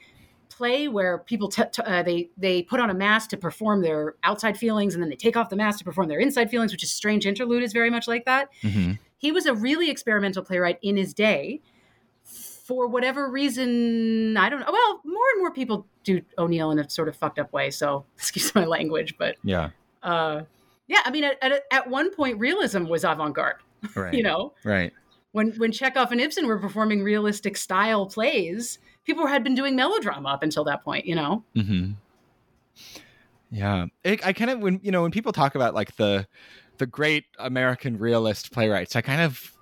[0.49, 4.15] play where people t- t- uh, they they put on a mask to perform their
[4.23, 6.71] outside feelings, and then they take off the mask to perform their inside feelings.
[6.71, 8.49] Which is Strange Interlude is very much like that.
[8.63, 8.97] Mhm.
[9.17, 11.61] He was a really experimental playwright in his day.
[12.65, 14.71] For whatever reason, I don't know.
[14.71, 17.69] Well, more and more people do O'Neill in a sort of fucked up way.
[17.69, 19.69] So excuse my language, but Yeah.
[20.03, 20.41] uh,
[20.87, 23.57] yeah, I mean, at, at, at one point, realism was avant-garde.
[23.95, 24.13] Right.
[24.15, 24.91] You know, Right.
[25.31, 30.29] when when Chekhov and Ibsen were performing realistic style plays, people had been doing melodrama
[30.29, 31.05] up until that point.
[31.05, 31.91] You know, hmm
[33.51, 36.27] Yeah, it, I kind of when you know when people talk about like the
[36.79, 39.54] the great American realist playwrights, I kind of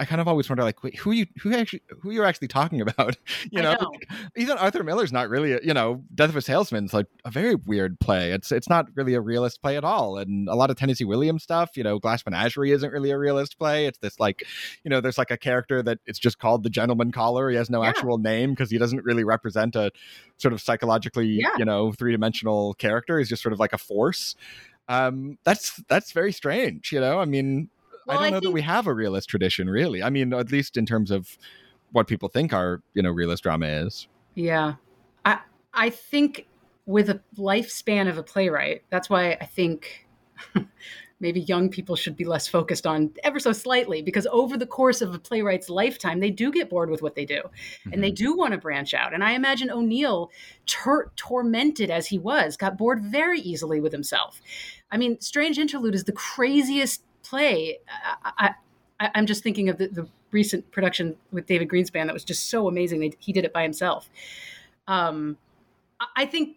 [0.00, 2.80] I kind of always wonder like wait, who you who actually who you're actually talking
[2.80, 3.16] about?
[3.50, 3.92] You know, know.
[4.36, 7.54] even Arthur Miller's not really a, you know Death of a Salesman's like a very
[7.54, 8.32] weird play.
[8.32, 11.42] It's it's not really a realist play at all, and a lot of Tennessee Williams
[11.42, 11.76] stuff.
[11.76, 13.86] You know, Glass Menagerie isn't really a realist play.
[13.86, 14.44] It's this like
[14.84, 17.50] you know there's like a character that it's just called the Gentleman Caller.
[17.50, 17.88] He has no Yeah.
[17.88, 19.90] actual name because he doesn't really represent a
[20.36, 21.50] sort of psychologically Yeah.
[21.58, 23.18] you know three dimensional character.
[23.18, 24.34] He's just sort of like a force.
[24.88, 26.92] Um, that's that's very strange.
[26.92, 27.68] You know, I mean,
[28.08, 30.02] Well, I don't I know that we have a realist tradition, really.
[30.02, 31.36] I mean, at least in terms of
[31.92, 34.08] what people think our you know realist drama is.
[34.34, 34.74] yeah,
[35.24, 35.40] I
[35.74, 36.46] I think
[36.86, 40.06] with a lifespan of a playwright, that's why I think.
[41.20, 45.02] Maybe young people should be less focused on ever so slightly because over the course
[45.02, 47.42] of a playwright's lifetime, they do get bored with what they do.
[47.92, 48.24] and they mm-hmm.
[48.24, 49.12] do want to branch out.
[49.12, 50.30] And I imagine O'Neill,
[50.66, 54.40] tor- tormented as he was, got bored very easily with himself.
[54.92, 57.78] I mean, Strange Interlude is the craziest play.
[58.24, 58.54] I,
[59.00, 62.48] I, I'm just thinking of the, the recent production with David Greenspan that was just
[62.50, 63.00] so amazing.
[63.00, 64.10] They, he did it by himself.
[64.86, 65.36] Um,
[66.00, 66.56] I- I think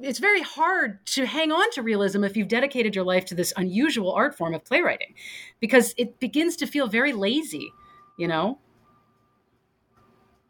[0.00, 3.52] it's very hard to hang on to realism if you've dedicated your life to this
[3.56, 5.14] unusual art form of playwriting
[5.60, 7.70] because it begins to feel very lazy,
[8.18, 8.58] you know?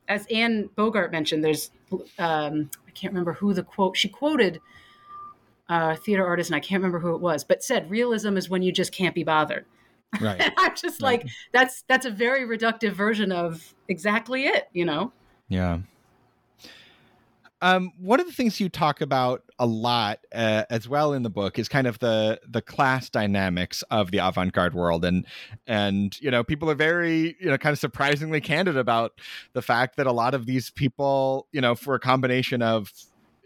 [0.09, 1.71] as Anne Bogart mentioned, there's
[2.18, 4.61] um, I can't remember who the quote she quoted
[5.68, 8.62] uh, theater artist, and I can't remember who it was, but said realism is when
[8.62, 9.66] you just can't be bothered.
[10.20, 10.40] Right.
[10.40, 11.22] And I'm just Right.
[11.22, 15.12] like that's that's a very reductive version of exactly it, you know.
[15.48, 15.81] Yeah.
[17.61, 21.31] Um, one of the things you talk about a lot uh, as well in the
[21.31, 25.26] book is kind of the the class dynamics of the avant-garde world, and
[25.66, 29.20] and you know people are very you know kind of surprisingly candid about
[29.54, 32.92] the fact that a lot of these people you know for a combination of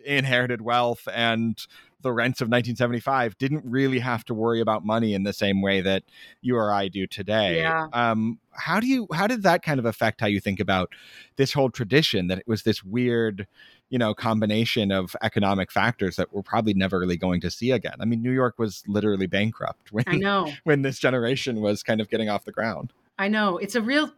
[0.04, 1.66] inherited wealth and
[2.02, 5.80] the rents of 1975 didn't really have to worry about money in the same way
[5.80, 6.02] that
[6.40, 7.58] you or I do today.
[7.58, 7.86] Yeah.
[7.92, 10.90] Um, how do you how did that kind of affect how you think about
[11.36, 13.46] this whole tradition that it was this weird,
[13.88, 17.96] you know, combination of economic factors that we're probably never really going to see again.
[18.00, 20.52] I mean, New York was literally bankrupt when I know.
[20.64, 22.92] when this generation was kind of getting off the ground.
[23.18, 23.58] I know.
[23.58, 24.12] It's a real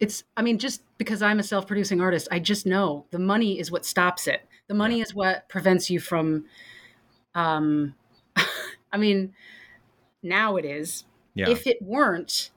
[0.00, 3.70] it's I mean just because I'm a self-producing artist, I just know the money is
[3.70, 4.46] what stops it.
[4.66, 6.46] The money is what prevents you from
[7.34, 7.94] um
[8.92, 9.34] I mean
[10.22, 11.04] now it is.
[11.34, 11.48] Yeah.
[11.48, 12.50] If it weren't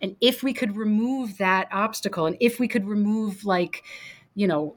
[0.00, 3.82] and if we could remove that obstacle and if we could remove like
[4.34, 4.76] you know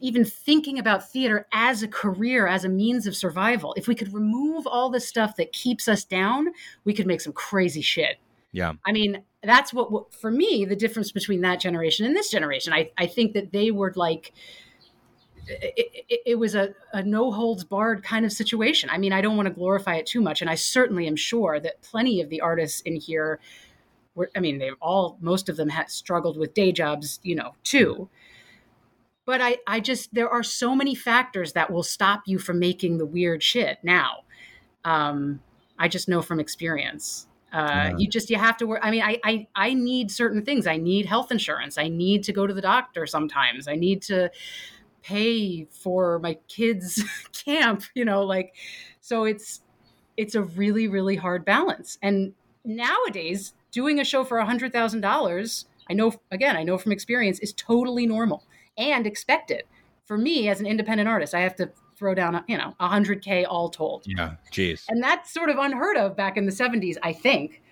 [0.00, 4.14] even thinking about theater as a career as a means of survival if we could
[4.14, 6.46] remove all the stuff that keeps us down
[6.84, 8.18] we could make some crazy shit
[8.52, 8.74] yeah.
[8.84, 12.72] I mean, that's what, what for me the difference between that generation and this generation.
[12.72, 14.32] I, I think that they were like
[15.46, 18.88] it, it, it was a, a no holds barred kind of situation.
[18.90, 21.60] I mean, I don't want to glorify it too much, and I certainly am sure
[21.60, 23.40] that plenty of the artists in here
[24.14, 24.30] were.
[24.36, 28.08] I mean, they've all most of them had struggled with day jobs, you know, too.
[29.24, 32.98] But I, I just there are so many factors that will stop you from making
[32.98, 34.24] the weird shit now.
[34.84, 35.40] Um,
[35.78, 37.26] I just know from experience.
[37.52, 37.96] Uh, Yeah.
[37.98, 38.80] You just you have to work.
[38.82, 40.66] I mean, I, I I need certain things.
[40.66, 41.78] I need health insurance.
[41.78, 43.68] I need to go to the doctor sometimes.
[43.68, 44.30] I need to
[45.02, 47.84] pay for my kids' camp.
[47.94, 48.54] You know, like
[49.00, 49.60] so it's
[50.16, 51.98] it's a really really hard balance.
[52.02, 52.34] And
[52.64, 56.92] nowadays, doing a show for a hundred thousand dollars, I know again, I know from
[56.92, 58.44] experience, is totally normal
[58.76, 59.64] and expected.
[60.06, 63.22] For me, as an independent artist, I have to throw down, you know, a hundred
[63.22, 64.04] k all told.
[64.06, 64.34] Yeah.
[64.50, 64.84] Jeez.
[64.88, 67.62] And that's sort of unheard of back in the 70s, I think.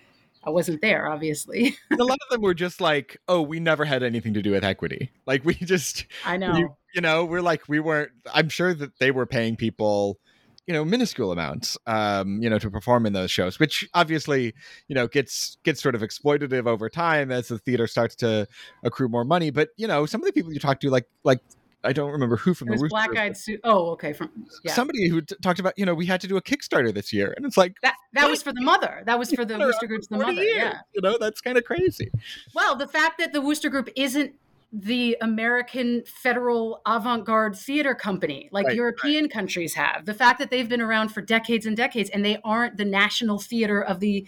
[0.43, 1.77] I wasn't there, obviously.
[1.91, 4.63] A lot of them were just like, oh, we never had anything to do with
[4.63, 5.11] equity.
[5.25, 6.55] Like we just I know.
[6.55, 10.19] you, you know, we're like we weren't I'm sure that they were paying people
[10.67, 14.53] you know minuscule amounts um you know to perform in those shows which obviously
[14.87, 18.47] you know gets gets sort of exploitative over time as the theater starts to
[18.83, 21.39] accrue more money but you know some of the people you talk to like like
[21.83, 23.59] I don't remember who from it the Black Eyed suit.
[23.63, 24.13] Oh, okay.
[24.13, 24.29] From
[24.63, 24.73] yeah.
[24.73, 27.33] somebody who t- talked about you know we had to do a Kickstarter this year
[27.35, 29.03] and it's like that that was for the mother.
[29.05, 30.33] That was for the Wooster Group's the mother.
[30.33, 30.79] years, Yeah.
[30.93, 32.11] you know that's kind of crazy
[32.53, 34.33] Well, the fact that the Wooster Group isn't
[34.73, 40.49] the American federal avant garde theater company like Right, European countries have, the fact that
[40.49, 44.25] they've been around for decades and decades and they aren't the national theater of the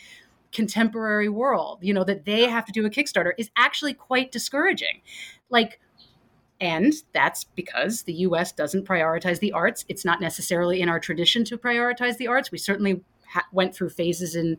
[0.52, 5.02] contemporary world, you know, that they have to do a Kickstarter is actually quite discouraging.
[5.50, 5.80] Like,
[6.64, 9.84] and that's because the US doesn't prioritize the arts.
[9.90, 12.52] It's not necessarily in our tradition to prioritize the arts.
[12.52, 14.58] We certainly ha- went through phases in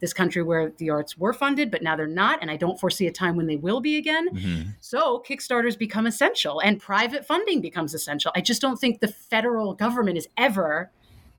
[0.00, 2.38] this country where the arts were funded, but now they're not.
[2.40, 4.30] And I don't foresee a time when they will be again.
[4.30, 4.70] Mm-hmm.
[4.80, 8.32] So Kickstarters become essential and private funding becomes essential.
[8.34, 10.90] I just don't think the federal government is ever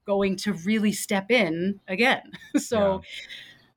[0.05, 2.31] going to really step in again.
[2.57, 3.01] so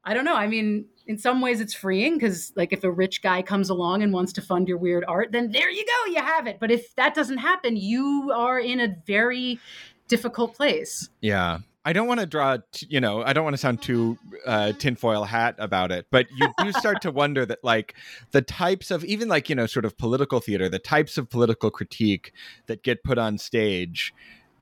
[0.04, 0.36] I don't know.
[0.36, 4.02] I mean, in some ways it's freeing because like if a rich guy comes along
[4.02, 6.58] and wants to fund your weird art, then there you go, you have it.
[6.60, 9.58] But if that doesn't happen, you are in a very
[10.06, 11.08] difficult place.
[11.20, 11.58] Yeah.
[11.84, 15.24] I don't want to draw, you know, I don't want to sound too uh, tinfoil
[15.24, 17.94] hat about it, but you do start to wonder that, like,
[18.32, 21.70] the types of, even like, you know, sort of political theater, the types of political
[21.70, 22.32] critique
[22.66, 24.12] that get put on stage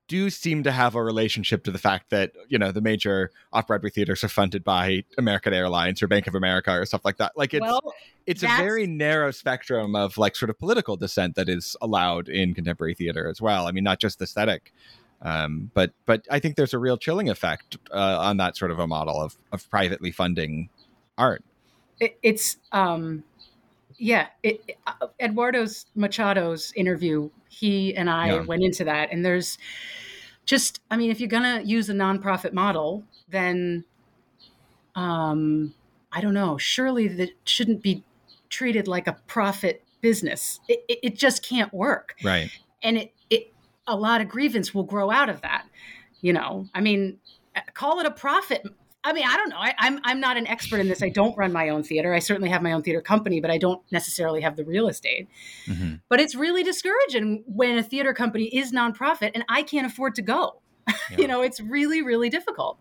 [0.08, 3.66] do seem to have a relationship to the fact that, you know, the major off
[3.66, 7.32] Broadway theaters are funded by American Airlines or Bank of America or stuff like that.
[7.36, 7.94] Like, it's, well,
[8.26, 12.54] it's a very narrow spectrum of like sort of political dissent that is allowed in
[12.54, 13.66] contemporary theater as well.
[13.66, 14.72] I mean, not just aesthetic,
[15.22, 18.78] um, but but I think there's a real chilling effect uh, on that sort of
[18.78, 20.68] a model of of privately funding
[21.18, 21.42] art.
[22.00, 23.24] it, it's um
[23.98, 28.40] yeah it, it- uh, eduardo's machado's interview he and i Yeah.
[28.42, 29.58] went into that and there's
[30.44, 33.84] just i mean if you're gonna use a nonprofit model then
[34.94, 35.74] um
[36.12, 38.02] i don't know surely that shouldn't be
[38.48, 42.50] treated like a profit business it, it, it just can't work Right.
[42.82, 43.52] and it, it
[43.86, 45.66] a lot of grievance will grow out of that
[46.20, 47.18] you know i mean
[47.56, 48.66] uh, call it a profit
[49.08, 49.56] i mean i don't know.
[49.58, 51.02] I, i'm i'm not an expert in this.
[51.02, 52.12] I don't run my own theater.
[52.12, 55.28] I certainly have my own theater company but i don't necessarily have the real estate.
[55.66, 56.00] Mhm.
[56.08, 60.22] but it's really discouraging when a theater company is nonprofit and i can't afford to
[60.22, 60.60] go.
[61.10, 61.18] Yeah.
[61.18, 62.78] you know it's really really difficult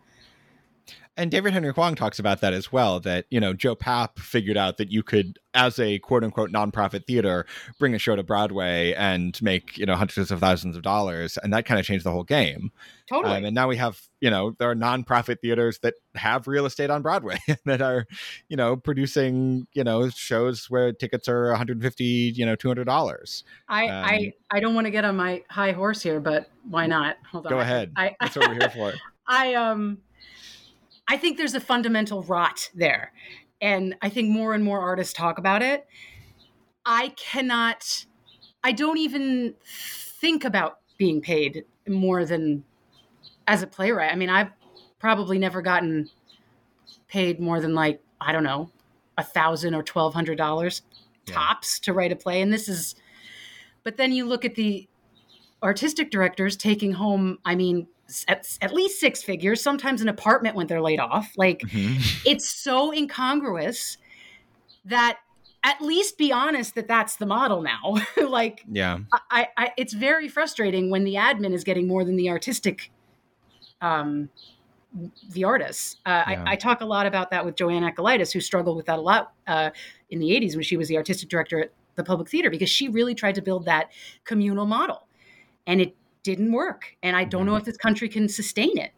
[1.17, 2.99] And David Henry Hwang talks about that as well.
[2.99, 7.05] That you know Joe Papp figured out that you could, as a quote unquote nonprofit
[7.05, 7.45] theater,
[7.79, 11.53] bring a show to Broadway and make you know hundreds of thousands of dollars, and
[11.53, 12.71] that kind of changed the whole game.
[13.07, 16.65] totally Um, and now we have, you know, there are nonprofit theaters that have real
[16.65, 18.07] estate on Broadway that are,
[18.49, 23.43] you know, producing, you know, shows where tickets are 150, you know, 200 dollars.
[23.69, 26.87] I, Um, I i don't want to get on my high horse here but why
[26.87, 27.93] not hold on Go ahead.
[27.95, 28.93] I, That's what we're here for.
[29.27, 29.99] I um
[31.07, 33.11] I think there's a fundamental rot there.
[33.61, 35.87] And I think more and more artists talk about it.
[36.85, 38.05] I cannot
[38.63, 42.63] I don't even think about being paid more than
[43.47, 44.11] as a playwright.
[44.11, 44.49] I mean, I've
[44.97, 46.09] probably never gotten
[47.07, 48.71] paid more than like, I don't know,
[49.17, 50.81] a thousand or twelve hundred dollars
[51.27, 51.35] Yeah.
[51.35, 52.41] tops to write a play.
[52.41, 52.95] And this is
[53.83, 54.87] but then you look at the
[55.61, 57.87] artistic directors taking home, I mean,
[58.27, 61.31] at, at least six figures, sometimes an apartment when they're laid off.
[61.37, 61.97] Like Mhm.
[62.25, 63.97] it's so incongruous
[64.85, 65.19] that
[65.63, 67.95] at least be honest that that's the model now.
[68.27, 68.99] like Yeah.
[69.31, 72.91] I, I, it's very frustrating when the admin is getting more than the artistic,
[73.81, 74.29] um,
[75.31, 75.97] the artists.
[76.05, 76.43] Uh, Yeah.
[76.45, 79.01] I, I talk a lot about that with JoAnne Akalaitis, who struggled with that a
[79.01, 79.71] lot uh,
[80.09, 82.87] in the '80s when she was the artistic director at the Public Theater, because she
[82.87, 83.89] really tried to build that
[84.23, 85.07] communal model,
[85.67, 86.97] and it didn't work.
[87.03, 88.91] And I don't know if this country can sustain it.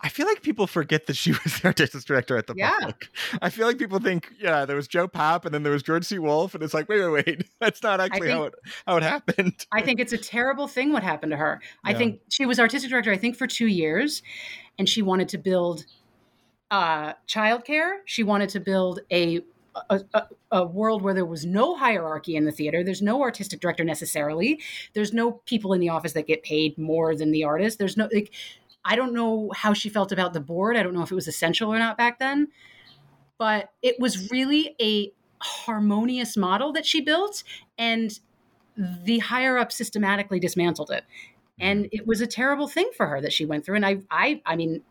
[0.00, 2.70] I feel like people forget that she was the artistic director at the Yeah.
[2.78, 3.08] public.
[3.42, 6.04] I feel like people think, yeah, there was Joe Papp and then there was George
[6.04, 6.20] C.
[6.20, 8.54] Wolfe, and it's like, wait, wait, wait, that's not actually how it
[8.86, 9.66] how it happened.
[9.72, 11.60] I think it's a terrible thing what happened to her.
[11.84, 14.22] I think she was artistic director, I think, for two years,
[14.78, 15.84] and she wanted to build
[16.70, 17.96] uh, childcare.
[18.04, 19.40] She wanted to build a
[19.90, 22.82] a, a, a, world where there was no hierarchy in the theater.
[22.82, 24.60] There's no artistic director necessarily.
[24.94, 27.78] There's no people in the office that get paid more than the artist.
[27.78, 28.32] There's no like.
[28.84, 30.76] I don't know how she felt about the board.
[30.76, 32.48] I don't know if it was essential or not back then,
[33.36, 37.42] but it was really a harmonious model that she built,
[37.76, 38.18] and
[38.76, 41.04] the higher up systematically dismantled it.
[41.60, 41.96] And mm-hmm.
[41.96, 43.76] it was a terrible thing for her that she went through.
[43.76, 44.82] And I, I, I mean,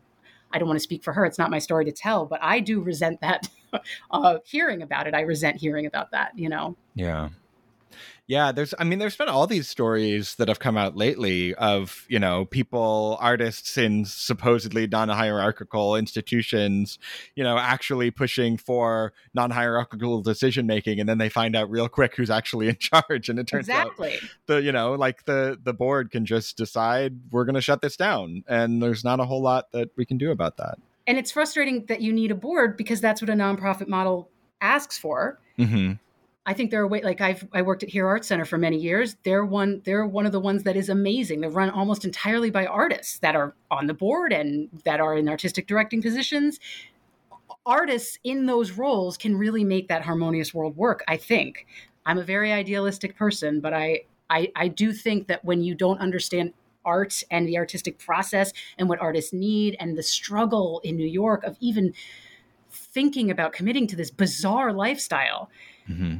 [0.52, 1.24] I don't want to speak for her.
[1.24, 3.48] It's not my story to tell, but I do resent that
[4.10, 5.14] uh, hearing about it.
[5.14, 6.76] I resent hearing about that, you know?
[6.94, 7.30] Yeah.
[8.28, 12.04] Yeah, there's I mean there's been all these stories that have come out lately of,
[12.10, 16.98] you know, people artists in supposedly non-hierarchical institutions,
[17.36, 22.16] you know, actually pushing for non-hierarchical decision making and then they find out real quick
[22.16, 24.16] who's actually in charge and it turns exactly.
[24.16, 27.80] out the you know, like the the board can just decide we're going to shut
[27.80, 30.78] this down and there's not a whole lot that we can do about that.
[31.08, 34.96] And it's frustrating that you need a board because that's what a nonprofit model asks
[34.96, 35.40] for.
[35.56, 35.94] hmm
[36.46, 38.78] I think there are way like I've I worked at Here Art Center for many
[38.78, 39.16] years.
[39.22, 41.42] They're one they're one of the ones that is amazing.
[41.42, 45.28] They're run almost entirely by artists that are on the board and that are in
[45.28, 46.58] artistic directing positions.
[47.66, 51.66] Artists in those roles can really make that harmonious world work, I think.
[52.06, 56.00] I'm a very idealistic person, but I I, I do think that when you don't
[56.00, 56.54] understand
[56.88, 61.44] art and the artistic process and what artists need and the struggle in New York
[61.44, 61.92] of even
[62.70, 65.50] thinking about committing to this bizarre lifestyle,
[65.88, 66.16] mm-hmm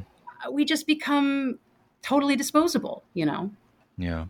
[0.51, 1.59] we just become
[2.01, 3.51] totally disposable, you know?
[3.97, 4.25] Yeah.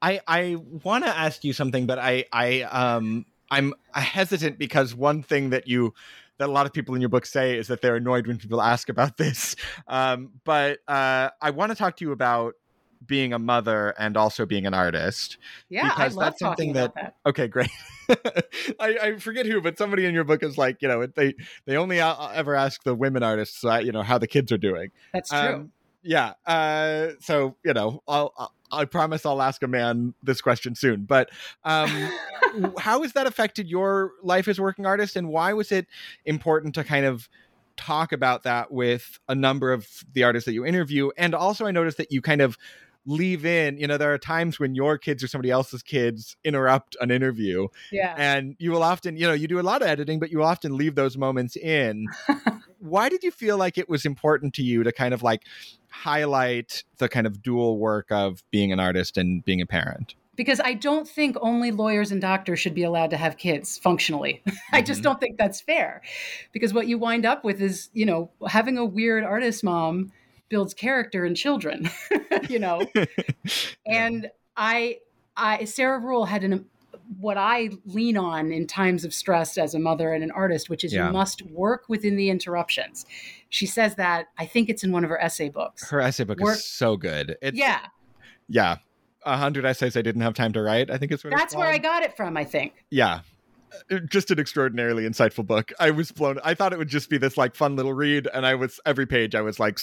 [0.00, 5.22] I I want to ask you something, but I I um I'm hesitant because one
[5.22, 5.94] thing that you
[6.38, 8.62] that a lot of people in your book say is that they're annoyed when people
[8.62, 9.56] ask about this.
[9.88, 12.54] Um, but uh, I want to talk to you about
[13.06, 15.38] being a mother and also being an artist.
[15.68, 17.70] Yeah, because I love that's something that, that, Okay, great.
[18.80, 21.34] I, I, forget who, but somebody in your book is like, you know, they
[21.66, 24.90] they only ever ask the women artists, uh, you know, how the kids are doing.
[25.12, 25.38] That's true.
[25.38, 26.32] Um, yeah.
[26.46, 31.04] Uh, so you know, I'll, I'll I promise I'll ask a man this question soon.
[31.04, 31.30] But
[31.64, 31.88] um,
[32.78, 35.86] how has that affected your life as a working artist, and why was it
[36.24, 37.28] important to kind of
[37.76, 41.10] talk about that with a number of the artists that you interview?
[41.16, 42.58] And also, I noticed that you kind of
[43.08, 46.94] leave in you know there are times when your kids or somebody else's kids interrupt
[47.00, 50.20] an interview yeah and you will often you know you do a lot of editing
[50.20, 52.06] but you often leave those moments in
[52.80, 55.44] why did you feel like it was important to you to kind of like
[55.88, 60.60] highlight the kind of dual work of being an artist and being a parent because
[60.60, 64.40] I don't think only lawyers and doctors should be allowed to have kids functionally.
[64.46, 64.56] Mm-hmm.
[64.72, 65.02] I just mm-hmm.
[65.02, 66.00] don't think that's fair.
[66.52, 70.12] Because what you wind up with is, you know, having a weird artist mom
[70.48, 71.90] builds character in children,
[72.48, 72.86] you know.
[73.86, 74.98] and I,
[75.36, 76.66] I Sarah Ruhl had an
[77.18, 80.84] what I lean on in times of stress as a mother and an artist, which
[80.84, 81.06] is yeah.
[81.06, 83.06] you must work within the interruptions.
[83.48, 85.88] She says that I think it's in one of her essay books.
[85.88, 87.36] Her essay book work, is so good.
[87.40, 87.86] It's, yeah,
[88.48, 88.76] yeah,
[89.24, 90.90] a hundred essays I didn't have time to write.
[90.90, 92.36] I think it's that's where I got it from.
[92.36, 92.84] I think.
[92.90, 93.20] Yeah,
[94.06, 95.72] just an extraordinarily insightful book.
[95.78, 96.38] I was blown.
[96.44, 99.06] I thought it would just be this like fun little read, and I was every
[99.06, 99.78] page I was like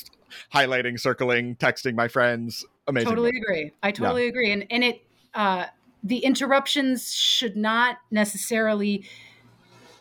[0.54, 2.66] highlighting, circling, texting my friends.
[2.88, 3.10] Amazing.
[3.10, 3.42] Totally book.
[3.44, 3.72] agree.
[3.84, 4.30] I totally yeah.
[4.30, 4.52] agree.
[4.52, 5.02] And and it
[5.34, 5.66] uh,
[6.04, 9.06] the interruptions should not necessarily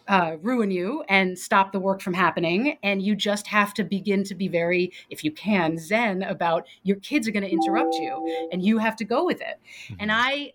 [0.06, 2.78] uh, ruin you and stop the work from happening.
[2.82, 6.96] And you just have to begin to be very, if you can, zen about your
[6.96, 9.58] kids are going to interrupt you, and you have to go with it.
[9.88, 9.94] Mm-hmm.
[10.00, 10.52] And I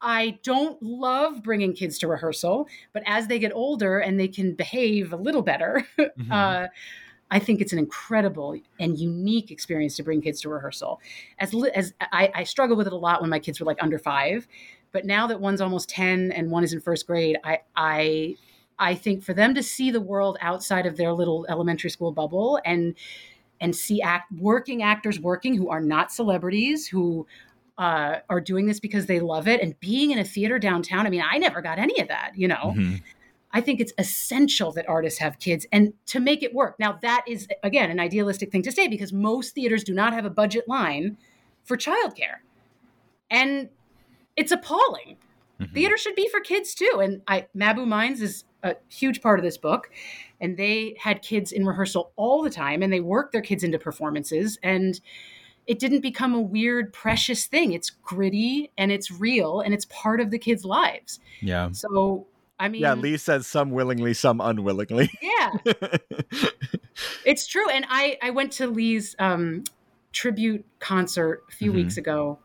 [0.00, 4.54] I don't love bringing kids to rehearsal, but as they get older and they can
[4.54, 6.32] behave a little better, mm-hmm.
[6.32, 6.66] uh,
[7.30, 11.00] I think it's an incredible and unique experience to bring kids to rehearsal.
[11.38, 13.98] As as I, I struggle with it a lot when my kids were like under
[13.98, 14.46] five,
[14.92, 18.36] but now that one's almost ten and one is in first grade, I I
[18.78, 22.60] I think for them to see the world outside of their little elementary school bubble
[22.64, 22.94] and
[23.60, 27.26] and see act working actors working who are not celebrities who
[27.78, 31.06] uh, are doing this because they love it and being in a theater downtown.
[31.06, 32.74] I mean, I never got any of that, you know.
[32.76, 32.96] Mm-hmm.
[33.52, 36.76] I think it's essential that artists have kids and to make it work.
[36.78, 40.26] Now, that is, again, an idealistic thing to say because most theaters do not have
[40.26, 41.16] a budget line
[41.64, 42.40] for childcare.
[43.30, 43.70] And
[44.36, 45.16] it's appalling.
[45.60, 45.72] Mm-hmm.
[45.72, 47.00] Theater should be for kids too.
[47.02, 49.90] And I, Mabou Mines is a huge part of this book.
[50.40, 53.78] And they had kids in rehearsal all the time and they worked their kids into
[53.78, 54.58] performances.
[54.62, 55.00] And
[55.68, 57.72] it didn't become a weird, precious thing.
[57.72, 61.20] It's gritty and it's real and it's part of the kids' lives.
[61.42, 61.68] Yeah.
[61.72, 62.26] So,
[62.58, 65.10] I mean, yeah, Lee says some willingly, some unwillingly.
[65.20, 65.50] Yeah.
[67.24, 67.68] it's true.
[67.68, 69.64] And I, I went to Lee's um,
[70.10, 71.82] tribute concert a few mm-hmm.
[71.82, 72.38] weeks ago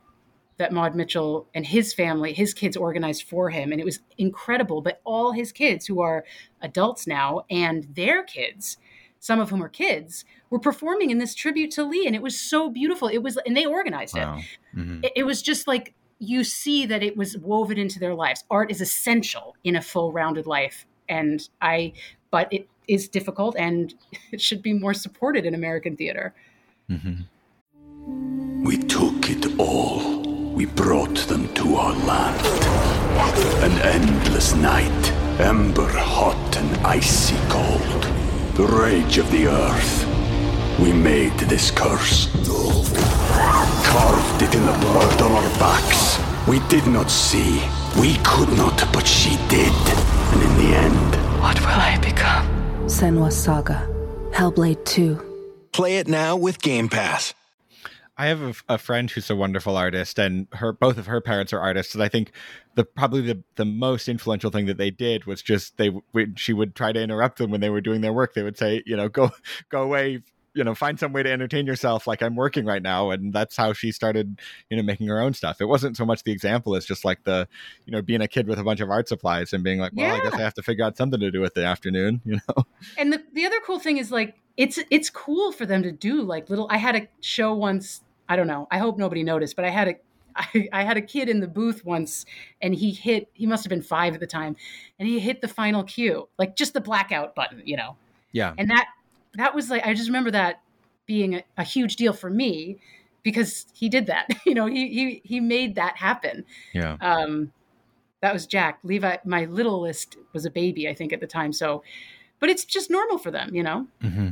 [0.58, 3.72] that Maude Mitchell and his family, his kids organized for him.
[3.72, 4.82] And it was incredible.
[4.82, 6.26] But all his kids, who are
[6.62, 8.78] adults now, and their kids,
[9.20, 12.06] some of whom are kids, were performing in this tribute to Lee.
[12.06, 13.08] And it was so beautiful.
[13.08, 14.38] It was, and they organized Wow.
[14.38, 14.78] it.
[14.80, 15.04] Mhm.
[15.04, 15.12] it.
[15.16, 18.44] It was just like you see that it was woven into their lives.
[18.52, 20.86] Art is essential in a full rounded life.
[21.10, 21.94] And I,
[22.30, 23.96] but it is difficult and
[24.32, 26.36] it should be more supported in American theater.
[26.88, 28.64] Mm-hmm.
[28.64, 30.22] We took it all.
[30.54, 32.46] We brought them to our land.
[33.64, 38.04] An endless night, ember hot and icy cold.
[38.54, 40.13] The rage of the earth.
[40.80, 42.28] We made this curse.
[43.86, 46.20] Carved it in the blood on our backs.
[46.48, 47.62] We did not see.
[48.00, 49.72] We could not, but she did.
[50.34, 52.48] And in the end, What will I become?
[52.88, 53.88] Senua's Saga.
[54.32, 55.70] Hellblade 2.
[55.72, 57.34] Play it now with Game Pass.
[58.18, 61.52] I have a, a friend who's a wonderful artist, and her both of her parents
[61.52, 61.96] are artists.
[61.96, 62.32] And I think
[62.76, 66.54] the probably the, the most influential thing that they did was just they would she
[66.54, 68.36] would try to interrupt them when they were doing their work.
[68.36, 69.32] They would say, you know, go
[69.70, 70.22] go away,
[70.54, 72.06] you know, find some way to entertain yourself.
[72.08, 74.40] Like I'm working right now, and that's how she started,
[74.70, 75.62] you know, making her own stuff.
[75.62, 77.48] It wasn't so much the example as just like the,
[77.86, 80.16] you know, being a kid with a bunch of art supplies and being like, well,
[80.16, 82.64] I guess I have to figure out something to do with the afternoon, you know.
[82.98, 86.22] and the, the other cool thing is like it's it's cool for them to do
[86.22, 89.66] like little i had a show once i don't know i hope nobody noticed but
[89.66, 89.96] i had a
[90.36, 92.26] I, I had a kid in the booth once
[92.62, 94.56] and he hit he must have been five at the time
[95.00, 97.96] and he hit the final cue like just the blackout button you know
[98.32, 98.54] Yeah.
[98.60, 98.86] and that
[99.36, 100.62] that was like i just remember that
[101.06, 102.78] being a, a huge deal for me
[103.24, 106.98] because he did that you know he he he made that happen Yeah.
[107.02, 107.52] um,
[108.22, 108.80] that was Jack.
[108.84, 111.52] Levi, my littlest was a baby, I think, at the time.
[111.52, 111.84] So,
[112.40, 113.88] but it's just normal for them, you know?
[114.02, 114.30] hmm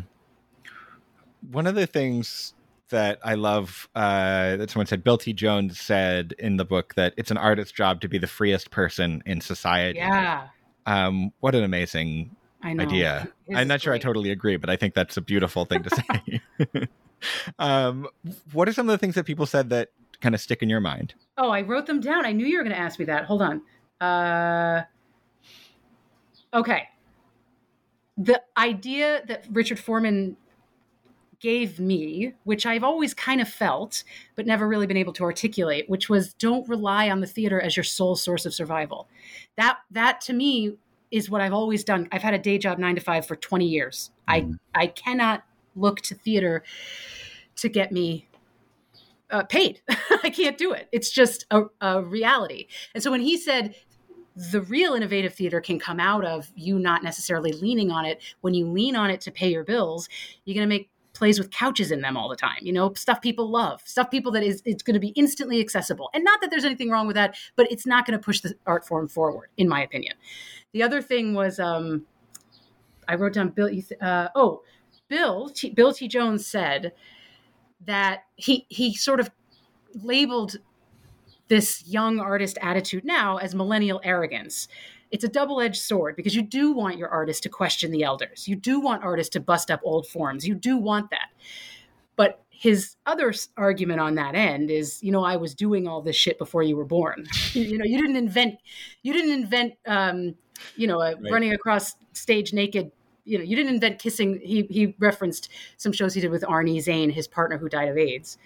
[1.51, 2.53] One of the things
[2.89, 5.33] that I love uh, that someone said, Bill T.
[5.33, 9.23] Jones said in the book that it's an artist's job to be the freest person
[9.25, 9.99] in society.
[9.99, 10.47] Yeah,
[10.85, 12.33] Um, what an amazing.
[12.63, 13.27] Idea.
[13.47, 16.03] His I'm not sure I totally agree, but I think that's a beautiful thing to
[16.79, 16.87] say.
[17.59, 18.07] um,
[18.53, 19.89] what are some of the things that people said that
[20.21, 21.13] kind of stick in your mind?
[21.37, 22.25] Oh, I wrote them down.
[22.25, 23.25] I knew you were going to ask me that.
[23.25, 23.61] Hold on.
[23.99, 24.83] Uh,
[26.53, 26.87] okay.
[28.17, 30.37] The idea that Richard Foreman
[31.39, 34.03] gave me, which I've always kind of felt,
[34.35, 37.75] but never really been able to articulate, which was don't rely on the theater as
[37.75, 39.07] your sole source of survival.
[39.57, 40.77] That that to me
[41.11, 42.07] is what I've always done.
[42.11, 44.11] I've had a day job nine to five for 20 years.
[44.27, 45.43] I I cannot
[45.75, 46.63] look to theater
[47.57, 48.27] to get me
[49.29, 49.81] uh, paid.
[50.23, 50.87] I can't do it.
[50.91, 52.67] It's just a, a reality.
[52.93, 53.75] And so when he said
[54.35, 58.53] the real innovative theater can come out of you not necessarily leaning on it, when
[58.53, 60.07] you lean on it to pay your bills,
[60.45, 60.89] you're going to make
[61.21, 62.57] plays with couches in them all the time.
[62.63, 66.09] You know, stuff people love, stuff people that is it's going to be instantly accessible.
[66.15, 68.55] And not that there's anything wrong with that, but it's not going to push the
[68.65, 70.15] art form forward, in my opinion.
[70.71, 72.07] The other thing was um,
[73.07, 73.69] I wrote down Bill.
[74.01, 74.63] Uh, oh,
[75.09, 76.07] Bill T, Bill T.
[76.07, 76.91] Jones said
[77.85, 79.29] that he he sort of
[79.93, 80.55] labeled
[81.49, 84.67] this young artist attitude now as millennial arrogance.
[85.11, 88.47] It's a double-edged sword because you do want your artists to question the elders.
[88.47, 90.47] You do want artists to bust up old forms.
[90.47, 91.29] You do want that.
[92.15, 96.15] But his other argument on that end is, you know, I was doing all this
[96.15, 97.25] shit before you were born.
[97.53, 98.59] you know, you didn't invent,
[99.01, 100.35] you didn't invent, um,
[100.75, 101.31] you know, uh, Right.
[101.31, 102.91] running across stage naked.
[103.25, 104.39] You know, you didn't invent kissing.
[104.43, 107.97] He he referenced some shows he did with Arnie Zane, his partner who died of
[107.97, 108.37] AIDS.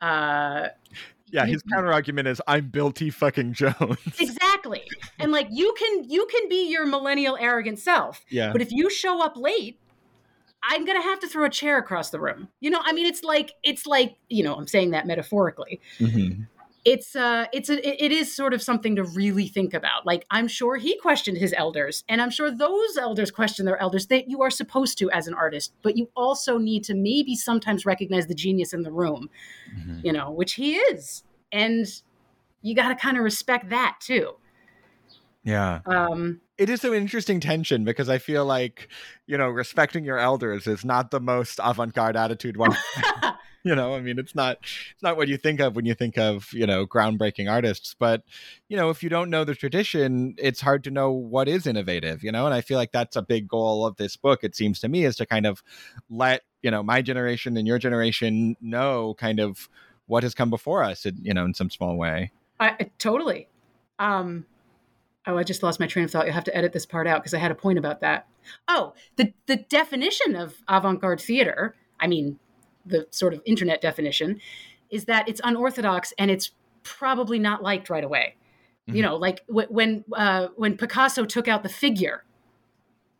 [0.00, 0.68] Uh,
[1.26, 3.10] Yeah, his counter argument is I'm Bill T.
[3.10, 3.98] fucking Jones.
[4.20, 4.82] exactly,
[5.18, 8.52] and like you can you can be your millennial arrogant self, yeah.
[8.52, 9.78] but if you show up late,
[10.62, 12.48] I'm gonna have to throw a chair across the room.
[12.60, 15.80] You know, I mean, it's like it's like you know, I'm saying that metaphorically.
[15.98, 16.46] Mhm.
[16.84, 20.04] It's uh, it's a, it- is sort of something to really think about.
[20.04, 24.06] Like I'm sure he questioned his elders, and I'm sure those elders question their elders.
[24.08, 27.86] That you are supposed to as an artist, but you also need to maybe sometimes
[27.86, 29.30] recognize the genius in the room.
[29.74, 30.04] Mhm.
[30.04, 31.86] You know, which he is, and
[32.60, 34.34] you got to kind of respect that too.
[35.42, 35.80] Yeah.
[35.84, 38.88] Um, it is an interesting tension because I feel like,
[39.26, 42.74] you know, respecting your elders is not the most avant-garde attitude one.
[43.66, 46.18] you know, I mean, it's not it's not what you think of when you think
[46.18, 48.22] of, you know, groundbreaking artists, but
[48.68, 52.22] you know, if you don't know the tradition, it's hard to know what is innovative,
[52.22, 54.80] you know, and I feel like that's a big goal of this book it seems
[54.80, 55.62] to me is to kind of
[56.10, 59.70] let, you know, my generation and your generation know kind of
[60.06, 62.32] what has come before us, in, you know, in some small way.
[62.60, 63.48] I, totally.
[63.98, 64.44] Um,
[65.26, 66.26] oh, I just lost my train of thought.
[66.26, 68.26] You'll have to edit this part out because I had a point about that.
[68.68, 71.74] Oh, the the definition of avant-garde theater.
[71.98, 72.38] I mean,
[72.86, 74.40] the sort of internet definition
[74.90, 78.36] is that it's unorthodox and it's probably not liked right away.
[78.88, 78.96] Mhm.
[78.96, 82.24] You know, like w- when uh, when Picasso took out the figure,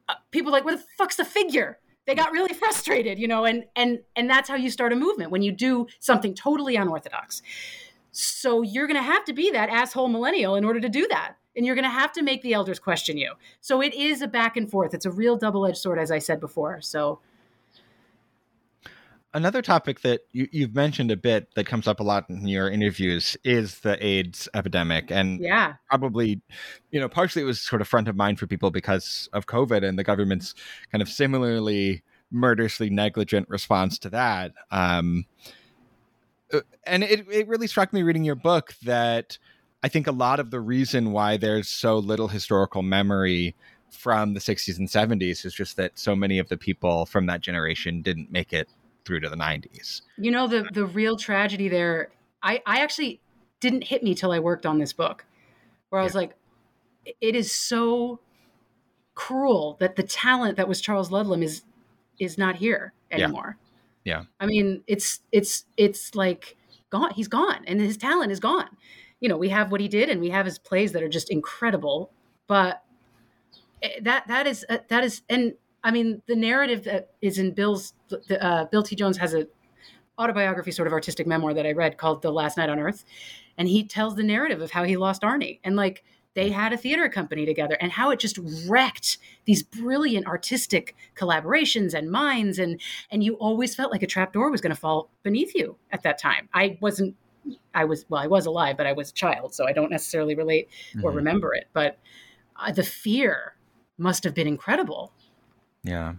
[0.09, 3.45] uh, people were like, "What the fuck's the figure?" They got really frustrated, you know,
[3.45, 7.41] and and and that's how you start a movement when you do something totally unorthodox.
[8.12, 11.35] So you're going to have to be that asshole millennial in order to do that.
[11.57, 13.33] And you're going to have to make the elders question you.
[13.61, 14.95] So it is a back and forth.
[14.95, 16.81] It's a real double edged sword, as I said before.
[16.81, 17.21] So,
[19.35, 22.70] Another topic that you, you've mentioned a bit that comes up a lot in your
[22.70, 25.11] interviews is the AIDS epidemic.
[25.11, 25.74] And yeah.
[25.89, 26.41] probably,
[26.93, 29.85] you know, partially it was sort of front of mind for people because of COVID
[29.85, 30.55] and the government's
[30.93, 34.53] kind of similarly murderously negligent response to that.
[34.70, 35.26] Um,
[36.53, 39.37] uh, and it, it really struck me reading your book that
[39.82, 43.57] I think a lot of the reason why there's so little historical memory
[43.91, 47.41] from the 60s and 70s is just that so many of the people from that
[47.41, 48.68] generation didn't make it
[49.05, 50.03] through to the 90s.
[50.17, 52.11] You know, the, the real tragedy there,
[52.43, 53.21] I, I actually
[53.61, 55.25] didn't hit me till I worked on this book,
[55.91, 56.21] where I was Yeah.
[56.21, 56.37] like,
[57.21, 58.21] it is so
[59.15, 61.63] cruel that the talent that was Charles Ludlam is
[62.19, 63.59] is not here anymore.
[64.05, 64.25] Yeah.
[64.41, 66.57] I mean, it's it's it's like
[66.91, 67.13] gone.
[67.15, 68.69] He's gone, and his talent is gone.
[69.21, 71.31] You know, we have what he did, and we have his plays that are just
[71.31, 72.11] incredible.
[72.47, 72.83] But
[73.83, 77.53] eh, that that is uh, that is, and I mean, the narrative that is in
[77.53, 78.97] Bill's the, uh, Bill T.
[78.97, 79.47] Jones has a
[80.18, 83.05] autobiography, sort of artistic memoir that I read called "The Last Night on Earth,"
[83.59, 86.03] and he tells the narrative of how he lost Arnie, and like
[86.35, 91.93] they had a theater company together, and how it just wrecked these brilliant artistic collaborations
[91.95, 92.80] and minds, and
[93.11, 96.03] and you always felt like a trap door was going to fall beneath you at
[96.03, 96.49] that time.
[96.55, 97.14] I wasn't.
[97.74, 98.22] I was well.
[98.22, 100.68] I was alive, but I was a child, so I don't necessarily relate
[101.03, 101.16] or Mhm.
[101.16, 101.68] remember it.
[101.74, 101.99] But
[102.57, 103.57] uh, the fear
[103.99, 105.12] must have been incredible.
[105.85, 106.14] Yeah.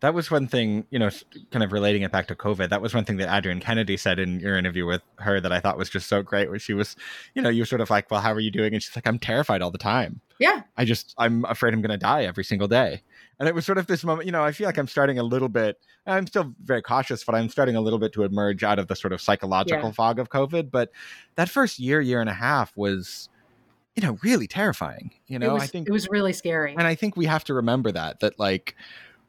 [0.00, 1.10] That was one thing, you know,
[1.50, 2.70] kind of relating it back to COVID.
[2.70, 5.60] That was one thing that Adrienne Kennedy said in your interview with her that I
[5.60, 6.96] thought was just so great, where she was,
[7.34, 8.72] you know, you were sort of like, well, how are you doing?
[8.72, 10.22] And she's like, I'm terrified all the time.
[10.38, 13.02] Yeah, I just, I'm afraid I'm going to die every single day.
[13.38, 15.22] And it was sort of this moment, you know, I feel like I'm starting a
[15.22, 18.78] little bit, I'm still very cautious, but I'm starting a little bit to emerge out
[18.78, 19.92] of the sort of psychological Yeah.
[19.92, 20.70] fog of COVID.
[20.70, 20.92] But
[21.36, 23.29] that first year, year and a half was,
[24.00, 25.10] you know, really terrifying.
[25.26, 25.64] You know, was.
[25.64, 26.74] I think it was really scary.
[26.76, 28.74] and I think we have to remember that that like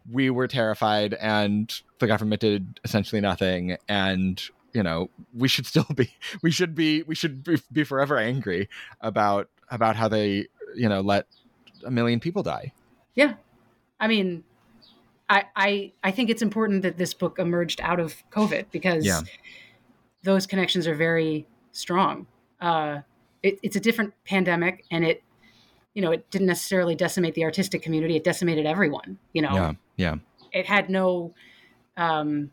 [0.10, 4.42] we were terrified and the government did essentially nothing and
[4.74, 6.10] you know we should still be
[6.42, 8.68] we should be we should be, be forever angry
[9.02, 11.28] about about how they you know let
[11.86, 12.72] a million people die
[13.14, 13.34] Yeah.
[14.00, 14.44] I mean,
[15.30, 19.22] I I I think it's important that this book emerged out of COVID because Yeah.
[20.24, 22.26] those connections are very strong.
[22.60, 23.02] Uh,
[23.44, 25.24] it, it's a different pandemic, and it
[25.94, 29.18] you know it didn't necessarily decimate the artistic community; it decimated everyone.
[29.34, 30.16] You know, yeah yeah
[30.52, 31.34] it had no.
[31.98, 32.52] Um,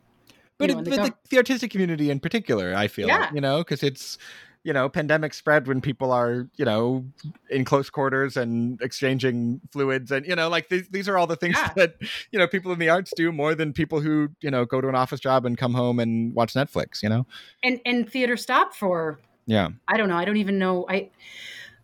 [0.57, 3.31] but, you know, it, the but the, the artistic community in particular i feel Yeah.
[3.33, 4.17] you know because it's
[4.63, 7.05] you know pandemic spread when people are you know
[7.49, 11.37] in close quarters and exchanging fluids and you know like these, these are all the
[11.37, 11.71] things Yeah.
[11.77, 11.95] that
[12.31, 14.89] you know people in the arts do more than people who you know go to
[14.89, 17.25] an office job and come home and watch netflix you know
[17.63, 19.19] and and theater stopped for
[19.49, 20.15] yeah I don't know.
[20.15, 20.85] I don't even know.
[20.87, 21.09] I,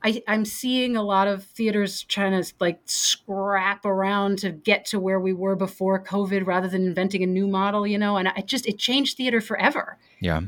[0.04, 5.00] I I'm seeing a lot of theaters trying to like scrap around to get to
[5.00, 7.88] where we were before COVID, rather than inventing a new model.
[7.88, 9.98] You know, and I just it changed theater forever.
[10.20, 10.42] yeah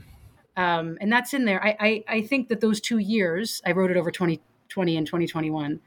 [0.55, 1.63] Um, and that's in there.
[1.63, 5.79] I, I I think that those two years, I wrote it over 2020 and 2021.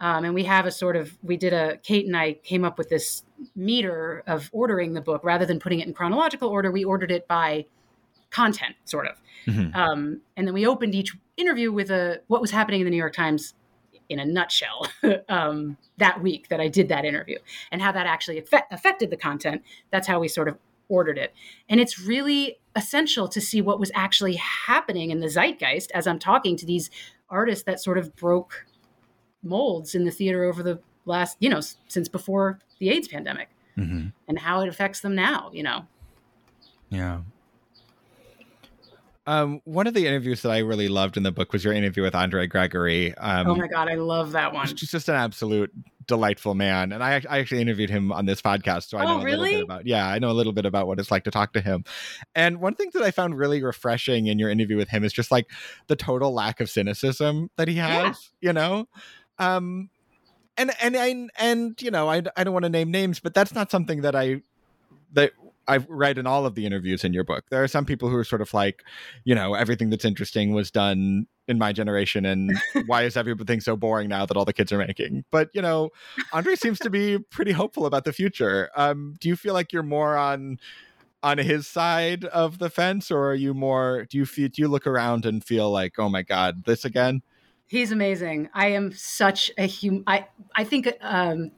[0.00, 2.76] Um, and we have a sort of we did a Kate and I came up
[2.76, 3.22] with this
[3.56, 6.70] meter of ordering the book rather than putting it in chronological order.
[6.70, 7.64] We ordered it by
[8.34, 9.20] content, sort of.
[9.46, 9.74] Mhm.
[9.74, 12.96] Um, and then we opened each interview with a what was happening in the New
[12.96, 13.54] York Times
[14.08, 14.86] in a nutshell
[15.28, 17.38] um, that week that I did that interview
[17.72, 19.62] and how that actually affect, affected the content.
[19.90, 20.58] That's how we sort of
[20.88, 21.32] ordered it.
[21.68, 26.18] And it's really essential to see what was actually happening in the zeitgeist as I'm
[26.18, 26.90] talking to these
[27.30, 28.66] artists that sort of broke
[29.42, 34.12] molds in the theater over the last, you know, since before the AIDS pandemic Mhm.
[34.28, 35.86] and how it affects them now, you know.
[36.90, 37.20] Yeah.
[39.26, 42.02] Um, one of the interviews that I really loved in the book was your interview
[42.02, 43.14] with Andre Gregory.
[43.16, 44.66] Um, oh my God, I love that one.
[44.68, 45.72] He's just an absolute
[46.06, 49.22] delightful man, and I, I actually interviewed him on this podcast, so I Oh, know
[49.22, 49.86] a little bit about.
[49.86, 51.84] Yeah, I know a little bit about what it's like to talk to him.
[52.34, 55.30] And one thing that I found really refreshing in your interview with him is just
[55.30, 55.50] like
[55.86, 58.30] the total lack of cynicism that he has.
[58.42, 58.88] You know,
[59.38, 59.88] um,
[60.58, 63.54] and and and and you know, I I don't want to name names, but that's
[63.54, 64.42] not something that I
[65.14, 65.32] that
[65.66, 67.44] I've read in all of the interviews in your book.
[67.50, 68.82] There are some people who are sort of like,
[69.24, 72.52] you know, everything that's interesting was done in my generation, and
[72.86, 75.24] why is everything so boring now that all the kids are making?
[75.30, 75.90] But you know,
[76.32, 78.70] Andre seems to be pretty hopeful about the future.
[78.76, 80.58] Um, do you feel like you're more on
[81.22, 84.06] on his side of the fence, or are you more?
[84.08, 84.48] Do you feel?
[84.48, 87.22] Do you look around and feel like, oh my god, this again?
[87.66, 88.50] He's amazing.
[88.52, 90.04] I am such a hum.
[90.06, 91.50] I I think um,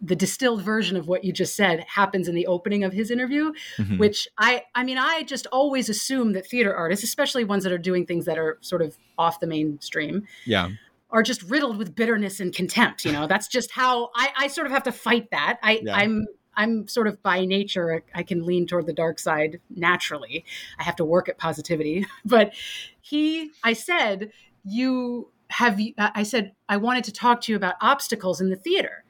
[0.00, 3.52] the distilled version of what you just said happens in the opening of his interview,
[3.78, 3.98] Mhm.
[3.98, 7.78] which I I mean I just always assume that theater artists, especially ones that are
[7.78, 10.70] doing things that are sort of off the mainstream, Yeah.
[11.10, 13.04] are just riddled with bitterness and contempt.
[13.04, 15.58] You know, that's just how I, I sort of have to fight that.
[15.62, 15.96] I, Yeah.
[15.96, 20.44] I'm I'm sort of by nature I can lean toward the dark side naturally.
[20.78, 22.06] I have to work at positivity.
[22.24, 22.52] But
[23.00, 24.30] he, I said,
[24.64, 29.03] you have, I said I wanted to talk to you about obstacles in the theater,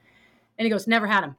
[0.58, 1.36] and he goes, never had him.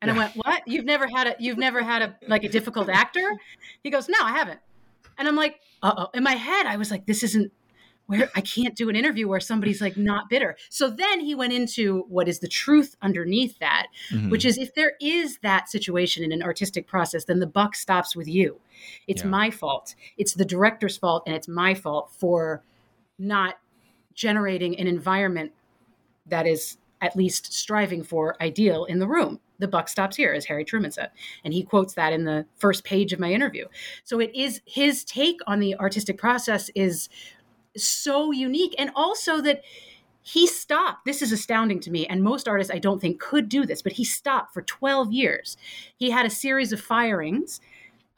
[0.00, 0.62] And I went, what?
[0.66, 3.36] You've never had a you've never had a like a difficult actor?
[3.82, 4.60] He goes, no, I haven't.
[5.18, 6.06] And I'm like, uh oh.
[6.14, 7.52] In my head, I was like, this isn't
[8.06, 10.56] where I can't do an interview where somebody's like not bitter.
[10.70, 14.30] So then he went into what is the truth underneath that, Mhm.
[14.30, 18.16] which is if there is that situation in an artistic process, then the buck stops
[18.16, 18.60] with you.
[19.06, 19.28] It's Yeah.
[19.28, 19.94] my fault.
[20.16, 22.62] It's the director's fault, and it's my fault for
[23.18, 23.58] not
[24.14, 25.52] generating an environment
[26.24, 29.40] that is at least striving for ideal in the room.
[29.58, 31.10] The buck stops here, as Harry Truman said.
[31.44, 33.66] And he quotes that in the first page of my interview.
[34.04, 37.08] So it is his take on the artistic process is
[37.76, 38.74] so unique.
[38.78, 39.62] And also that
[40.22, 41.06] he stopped.
[41.06, 42.06] This is astounding to me.
[42.06, 45.56] And most artists, I don't think, could do this, but he stopped for 12 years.
[45.96, 47.60] He had a series of firings.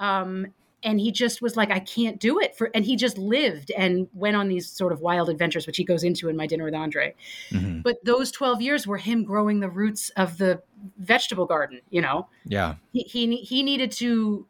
[0.00, 0.48] Um,
[0.82, 4.08] and he just was like, I can't do it for, and he just lived and
[4.12, 6.74] went on these sort of wild adventures, which he goes into in my dinner with
[6.74, 7.14] Andre.
[7.50, 7.82] Mhm.
[7.82, 10.62] But those 12 years were him growing the roots of the
[10.98, 12.28] vegetable garden, you know?
[12.44, 12.76] Yeah.
[12.92, 14.46] He, he, he needed to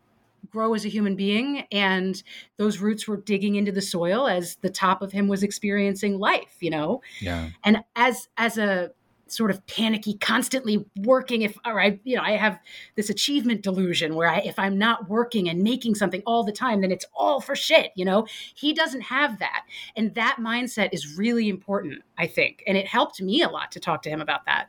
[0.51, 2.23] grow as a human being, and
[2.57, 6.57] those roots were digging into the soil as the top of him was experiencing life,
[6.61, 7.03] you know?
[7.21, 7.51] Yeah.
[7.65, 8.91] And as, as a,
[9.33, 11.43] sort of panicky constantly working.
[11.43, 12.59] If or i you know i have
[12.97, 16.81] this achievement delusion where i if i'm not working and making something all the time
[16.81, 18.27] then it's all for shit you know?
[18.55, 19.65] He doesn't have that.
[19.97, 22.63] And that mindset is really important i think.
[22.67, 24.69] And it helped me a lot to talk to him about that.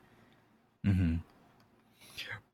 [0.85, 1.15] Hmm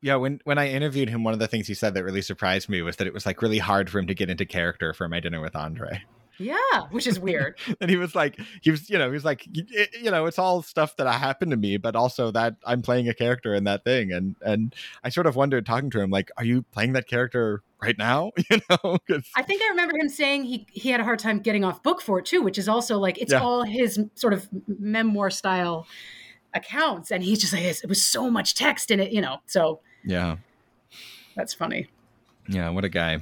[0.02, 2.70] Yeah, when when I interviewed him, one of the things he said that really surprised
[2.70, 5.08] me was that it was like really hard for him to get into character for
[5.10, 6.04] my dinner with Andre.
[6.40, 9.46] Yeah which is weird And he was like, he was, you know, he was like,
[9.54, 13.14] you know, it's all stuff that happened to me, but also that I'm playing a
[13.14, 14.74] character in that thing, and and
[15.04, 18.32] I sort of wondered talking to him, like, are you playing that character right now?
[18.50, 18.98] You know,
[19.36, 22.02] I think I remember him saying he he had a hard time getting off book
[22.02, 23.42] for it too, which is also like it's Yeah.
[23.42, 25.86] all his sort of memoir style
[26.54, 29.38] accounts, and he's just like it was so much text in it, you know.
[29.48, 30.38] So yeah,
[31.36, 31.88] that's funny.
[32.48, 33.20] yeah, what a guy.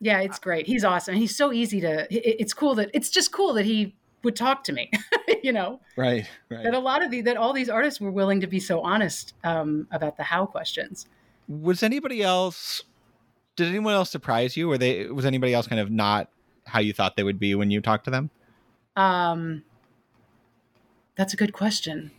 [0.00, 0.66] Yeah, it's great.
[0.66, 1.14] He's awesome.
[1.14, 2.06] He's so easy to.
[2.10, 4.90] It's cool that it's just cool that he would talk to me.
[5.42, 6.64] you know Right, right.
[6.64, 9.34] that a lot of the that all these artists were willing to be so honest
[9.44, 11.06] um, about the how questions.
[11.48, 12.82] was anybody else
[13.54, 16.28] did anyone else surprise you or they was anybody else kind of not
[16.64, 18.30] how you thought they would be when you talked to them
[18.96, 19.62] Um,
[21.14, 22.10] that's a good question.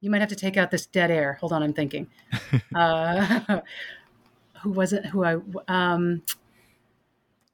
[0.00, 1.38] You might have to take out this dead air.
[1.40, 2.08] Hold on, I'm thinking.
[2.74, 3.60] uh,
[4.62, 5.06] who was it?
[5.06, 5.36] Who I?
[5.68, 6.22] Um,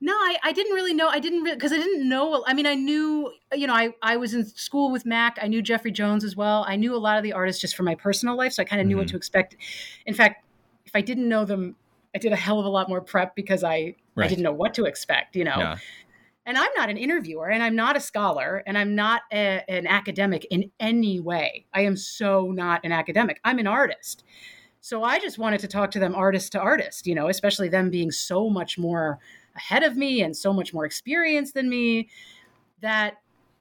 [0.00, 1.08] no, I, I didn't really know.
[1.08, 2.42] I didn't because I didn't know.
[2.46, 3.32] I mean, I knew.
[3.54, 5.38] You know, I I was in school with Mac.
[5.42, 6.64] I knew Jeffrey Jones as well.
[6.66, 8.80] I knew a lot of the artists just from my personal life, so I kind
[8.80, 9.10] of knew what Mhm.
[9.10, 9.56] to expect.
[10.06, 10.44] In fact,
[10.86, 11.76] if I didn't know them,
[12.14, 14.74] I did a hell of a lot more prep because I I didn't know what
[14.74, 15.36] to expect.
[15.36, 15.78] You know yeah
[16.46, 19.86] and I'm not an interviewer and I'm not a scholar and I'm not a, an
[19.86, 21.66] academic in any way.
[21.72, 23.40] I am so not an academic.
[23.44, 24.24] I'm an artist.
[24.80, 27.90] So I just wanted to talk to them artist to artist, you know, especially them
[27.90, 29.18] being so much more
[29.60, 32.08] ahead of me and so much more experienced than me
[32.80, 33.18] that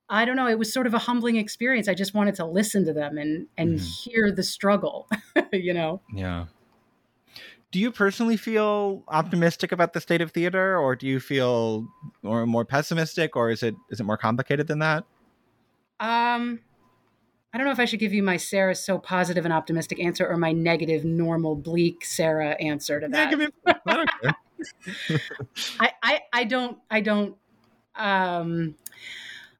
[0.09, 1.87] I don't know, it was sort of a humbling experience.
[1.87, 3.83] I just wanted to listen to them and and Mhm.
[4.03, 5.07] hear the struggle,
[5.53, 6.01] you know.
[6.13, 6.45] yeah
[7.71, 11.87] do you personally feel optimistic about the state of theater or do you feel
[12.23, 15.03] or more pessimistic or is it is it more complicated than that
[15.99, 16.61] Um,
[17.53, 20.27] I don't know if I should give you my Sarah so positive and optimistic answer
[20.27, 23.17] or my negative, normal, bleak Sarah answer to that.
[23.25, 23.47] yeah give me
[23.87, 24.33] I don't care.
[25.79, 27.35] I, I, I don't, I don't.
[27.95, 28.75] Um,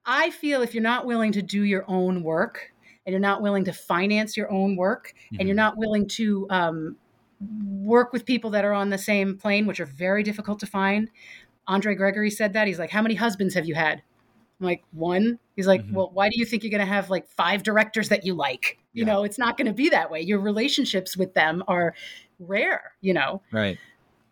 [0.05, 2.71] I feel if you're not willing to do your own work
[3.05, 5.57] and you're not willing to finance your own work and you're Mhm.
[5.57, 6.97] not willing to um,
[7.39, 11.09] work with people that are on the same plane, which are very difficult to find.
[11.67, 12.67] Andre Gregory said that.
[12.67, 14.01] He's like, How many husbands have you had?
[14.59, 15.39] I'm like, One.
[15.55, 15.91] He's like, Mhm.
[15.93, 18.79] Well, why do you think you're going to have like five directors that you like?
[18.93, 19.13] You Yeah.
[19.13, 20.21] know, it's not going to be that way.
[20.21, 21.93] Your relationships with them are
[22.39, 23.41] rare, you know?
[23.51, 23.77] right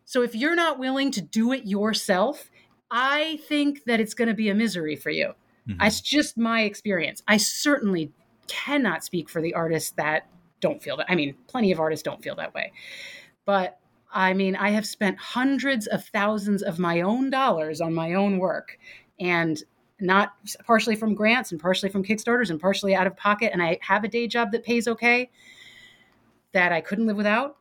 [0.07, 2.49] So if you're not willing to do it yourself,
[2.89, 5.33] I think that it's going to be a misery for you.
[5.67, 5.85] Mhm.
[5.85, 7.21] It's just my experience.
[7.27, 8.13] I certainly
[8.47, 10.29] cannot speak for the artists that
[10.61, 11.07] don't feel that.
[11.09, 12.71] I mean, plenty of artists don't feel that way.
[13.43, 13.79] But
[14.09, 18.37] I mean, I have spent hundreds of thousands of my own dollars on my own
[18.37, 18.79] work
[19.19, 19.61] and
[19.99, 20.35] not
[20.65, 23.51] partially from grants and partially from Kickstarters and partially out of pocket.
[23.51, 25.29] And I have a day job that pays okay
[26.53, 27.57] that I couldn't live without.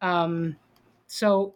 [0.00, 0.56] Um,
[1.06, 1.54] so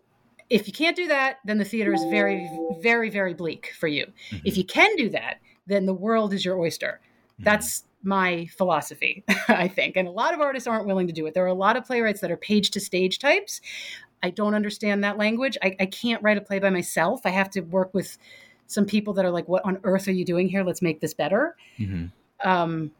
[0.51, 2.49] if you can't do that, then the theater is very,
[2.81, 4.07] very, very bleak for you.
[4.31, 4.37] Mm-hmm.
[4.45, 7.01] If you can do that, then the world is your oyster.
[7.35, 7.45] Mm-hmm.
[7.45, 9.97] That's my philosophy, I think.
[9.97, 11.35] And a lot of artists aren't willing to do it.
[11.35, 13.61] There are a lot of playwrights that are page to stage types.
[14.23, 15.59] I don't understand that language.
[15.63, 17.21] I, I can't write a play by myself.
[17.25, 18.17] I have to work with
[18.67, 20.65] some people that are like, "What on earth are you doing here?
[20.65, 22.07] Let's make this better." Mm-hmm.
[22.49, 22.91] Um,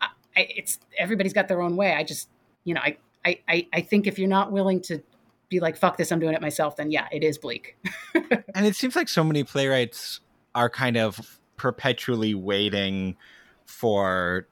[0.00, 1.94] I, it's everybody's got their own way.
[1.94, 2.28] I just,
[2.64, 2.80] you know,
[3.26, 5.02] I, I, I think if you're not willing to
[5.48, 7.76] be like, "Fuck this, I'm doing it myself," then yeah, it is bleak.
[8.54, 10.20] and it seems like so many playwrights
[10.54, 13.16] are kind of perpetually waiting
[13.64, 14.46] for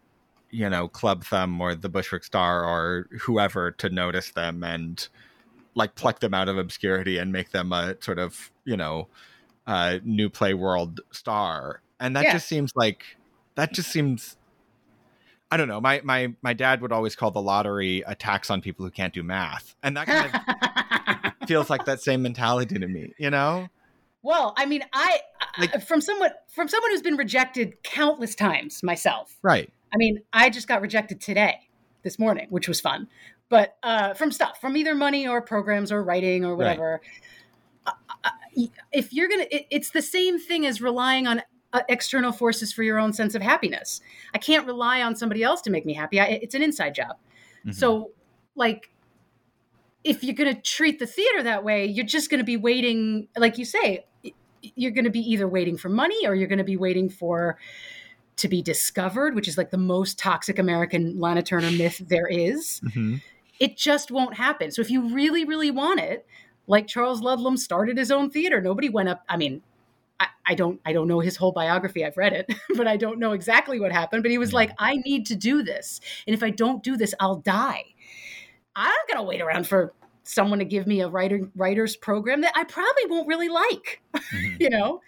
[0.51, 5.07] you know Clubbed Thumb or the Bushwick Starr or whoever to notice them and
[5.74, 9.09] like pluck them out of obscurity and make them a sort of you know
[9.66, 12.32] uh, new play world star, and that yeah.
[12.32, 13.16] just seems like
[13.55, 14.36] that just seems.
[15.51, 15.80] I don't know.
[15.80, 19.14] My my my dad would always call the lottery a tax on people who can't
[19.14, 20.84] do math, and that kind of
[21.47, 23.12] feels like that same mentality to me.
[23.18, 23.68] You know.
[24.22, 25.20] Well, I mean, I
[25.59, 29.36] like, from someone from someone who's been rejected countless times myself.
[29.42, 29.70] Right.
[29.92, 31.68] I mean, I just got rejected today,
[32.03, 33.07] this morning, which was fun.
[33.49, 37.01] But uh, from stuff, from either money or programs or writing or whatever.
[37.03, 37.11] Right
[38.92, 41.42] if you're gonna it, it's the same thing as relying on
[41.72, 44.01] uh, external forces for your own sense of happiness
[44.34, 47.16] i can't rely on somebody else to make me happy I, it's an inside job
[47.61, 47.72] mm-hmm.
[47.72, 48.12] so
[48.55, 48.90] like
[50.05, 53.28] if you're going to treat the theater that way you're just going to be waiting
[53.36, 54.05] like you say
[54.76, 57.59] you're going to be either waiting for money or you're going to be waiting for
[58.36, 62.80] to be discovered which is like the most toxic american lana turner myth there is.
[62.84, 63.16] Mm-hmm.
[63.61, 66.26] it just won't happen so if you really really want it
[66.66, 68.61] like Charles Ludlam started his own theater.
[68.61, 69.22] Nobody went up.
[69.28, 69.62] I mean,
[70.18, 72.05] I, I, don't I don't know his whole biography.
[72.05, 74.22] I've read it, but I don't know exactly what happened.
[74.22, 76.00] But he was like, I need to do this.
[76.26, 77.84] And if I don't do this, I'll die.
[78.76, 79.92] I'm not gonna wait around for
[80.24, 84.02] someone to give me a writer writer's program that I probably won't really like.
[84.14, 84.56] Mm-hmm.
[84.60, 85.00] you know?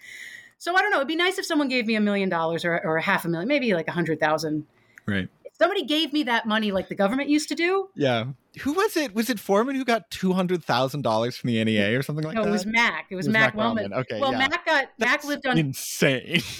[0.57, 0.97] So I don't know.
[0.97, 3.29] It'd be nice if someone gave me a million dollars or or a half a
[3.29, 4.65] million, maybe like a hundred thousand.
[5.05, 7.89] Right If somebody gave me that money like the government used to do.
[7.95, 8.25] Yeah.
[8.61, 9.13] Who was it?
[9.13, 12.35] Was it Foreman who got two hundred thousand dollars from the NEA or something like
[12.35, 12.39] that?
[12.39, 12.49] no, that?
[12.49, 13.05] it was Mac.
[13.09, 13.91] It was, it was Mac, Mac Wellman.
[13.91, 13.99] Wellman.
[13.99, 14.19] Okay.
[14.19, 14.39] Well, yeah.
[14.39, 16.41] Mac got that's Mac lived on insane.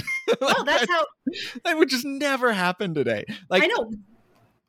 [0.41, 1.05] Oh, that's how
[1.63, 3.23] that would just never happen today.
[3.49, 3.89] Like I know.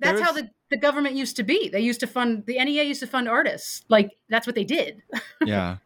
[0.00, 1.68] That's how the, the government used to be.
[1.68, 3.84] They used to fund the NEA used to fund artists.
[3.88, 5.02] Like that's what they did.
[5.44, 5.78] yeah.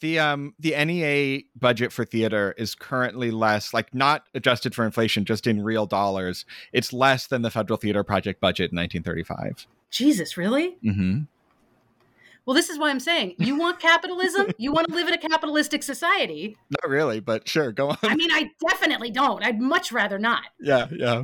[0.00, 5.24] The um the NEA budget for theater is currently less like not adjusted for inflation
[5.24, 6.44] just in real dollars.
[6.72, 10.76] It's less than the federal theater project budget in 1935 jesus really?
[10.84, 11.20] Mm-hmm.
[12.44, 14.50] well this is why i'm saying you want capitalism?
[14.58, 16.56] You want to live in a capitalistic society?
[16.70, 17.98] Not really but sure go on.
[18.02, 19.44] I mean i definitely don't.
[19.44, 20.42] I'd much rather not.
[20.60, 21.22] Yeah yeah.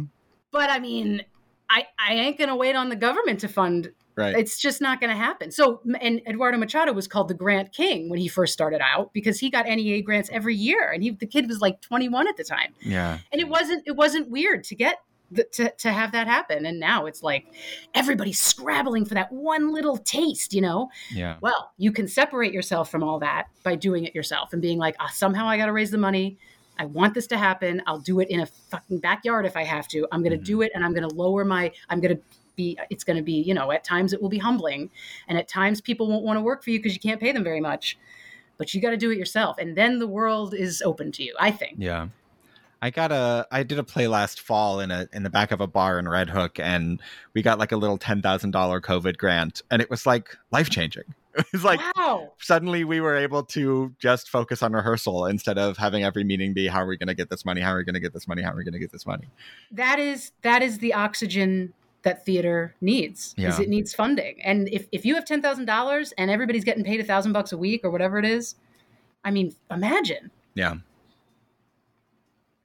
[0.53, 1.23] But i mean
[1.71, 4.37] i i ain't gonna wait on the government to fund Right.
[4.37, 5.51] It's just not going to happen.
[5.51, 9.39] So, and Eduardo Machado was called the Grant King when he first started out because
[9.39, 12.45] he got NEA grants every year, and he the kid was like 21 at the
[12.45, 12.75] time.
[12.81, 13.18] Yeah.
[13.33, 14.99] And it wasn't it wasn't weird to get
[15.31, 16.66] the, to to have that happen.
[16.66, 17.47] And now it's like
[17.95, 20.91] everybody's scrabbling for that one little taste, you know.
[21.12, 21.37] Yeah.
[21.41, 24.97] Well, you can separate yourself from all that by doing it yourself and being like,
[25.01, 26.39] ah, somehow I got to raise the money.
[26.81, 27.83] I want this to happen.
[27.87, 30.09] I'll do it in a fucking backyard if I have to.
[30.11, 30.45] I'm going to mm-hmm.
[30.45, 32.22] do it and I'm going to lower my, I'm going to
[32.57, 34.91] be it's going to be you know at times it will be humbling
[35.28, 37.45] and at times people won't want to work for you because you can't pay them
[37.45, 37.97] very much
[38.59, 41.35] but you got to do it yourself and then the world is open to you
[41.39, 42.09] i think yeah
[42.83, 45.61] I got a I did a play last fall in a in the back of
[45.61, 47.01] a bar in Red Hook and
[47.35, 50.70] we got like a little ten thousand dollar COVID grant and it was like life
[50.70, 51.05] changing.
[51.39, 52.33] It was like wow.
[52.41, 56.66] suddenly we were able to just focus on rehearsal instead of having every meeting be
[56.66, 57.61] how are we gonna get this money?
[57.61, 58.43] How are we gonna get this money?
[58.43, 59.28] How are we gonna get this money?
[59.70, 61.72] That is that is the oxygen
[62.03, 63.64] that theater needs because yeah.
[63.64, 64.41] it needs funding.
[64.43, 67.53] And if, if you have ten thousand dollars and everybody's getting paid a thousand bucks
[67.53, 68.57] a week or whatever it is,
[69.24, 70.31] I mean, imagine.
[70.55, 70.76] Yeah.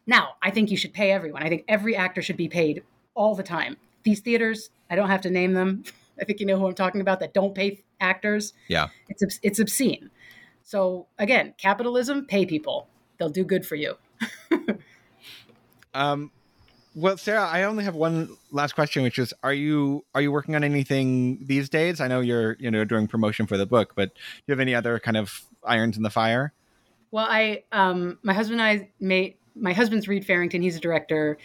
[0.08, 1.44] Now, I think you should pay everyone.
[1.44, 2.84] I think every actor should be paid
[3.16, 3.78] all the time.
[4.04, 5.84] These theaters, I don't have to name them.
[6.20, 8.54] I think you know who I'm talking about that don't pay actors.
[8.68, 8.88] Yeah.
[9.10, 10.10] It's it's obscene.
[10.64, 12.88] So again, capitalism, pay people.
[13.18, 13.96] They'll do good for you.
[15.94, 16.32] um
[16.98, 20.56] well, Sarah, I only have one last question, which is: Are you are you working
[20.56, 22.00] on anything these days?
[22.00, 24.74] I know you're you know doing promotion for the book, but do you have any
[24.74, 26.54] other kind of irons in the fire?
[27.12, 30.62] Well, I um, my husband and I made my husband's Reed Farrington.
[30.62, 31.38] He's a director.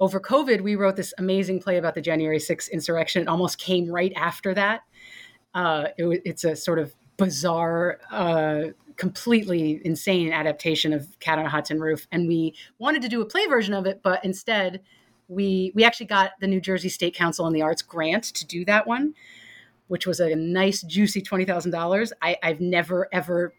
[0.00, 3.22] Over COVID, we wrote this amazing play about the January 6th insurrection.
[3.22, 4.80] It almost came right after that.
[5.54, 11.50] Uh, it, it's a sort of bizarre, uh, completely insane adaptation of Cat on a
[11.50, 14.80] Hot Tin Roof, and we wanted to do a play version of it, but instead
[15.28, 18.64] we we actually got the New Jersey State Council on the Arts grant to do
[18.64, 19.14] that one,
[19.88, 22.12] which was a nice juicy twenty thousand dollars.
[22.20, 23.54] I've never ever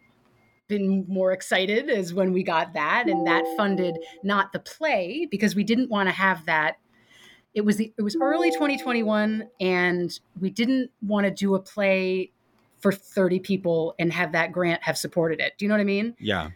[0.72, 5.54] been more excited is when we got that, and that funded not the play because
[5.54, 6.78] we didn't want to have that.
[7.54, 12.32] It was the it was early 2021, and we didn't want to do a play
[12.80, 15.54] for 30 people and have that grant have supported it.
[15.58, 16.16] Do you know what I mean?
[16.18, 16.50] Yeah.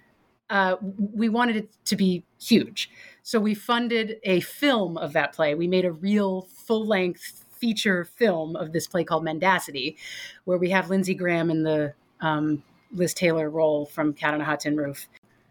[0.49, 0.77] Uh,
[1.13, 2.89] we wanted it to be huge.
[3.23, 5.55] So we funded a film of that play.
[5.55, 9.97] We made a real full length feature film of this play called Mendacity,
[10.45, 12.63] where we have Lindsey Graham in the um,
[12.95, 15.07] Liz Taylor role from Cat on a Hot Tin Roof.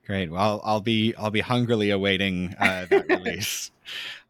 [0.07, 0.30] Great.
[0.30, 3.70] Well, I'll be I'll be hungrily awaiting uh, that release.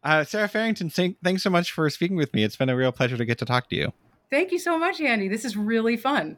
[0.03, 2.43] Uh, Sarah Farrington, thanks so much for speaking with me.
[2.43, 3.91] It's been a real pleasure to get to talk to you.
[4.29, 5.27] Thank you so much, Andy.
[5.27, 6.37] This is really fun.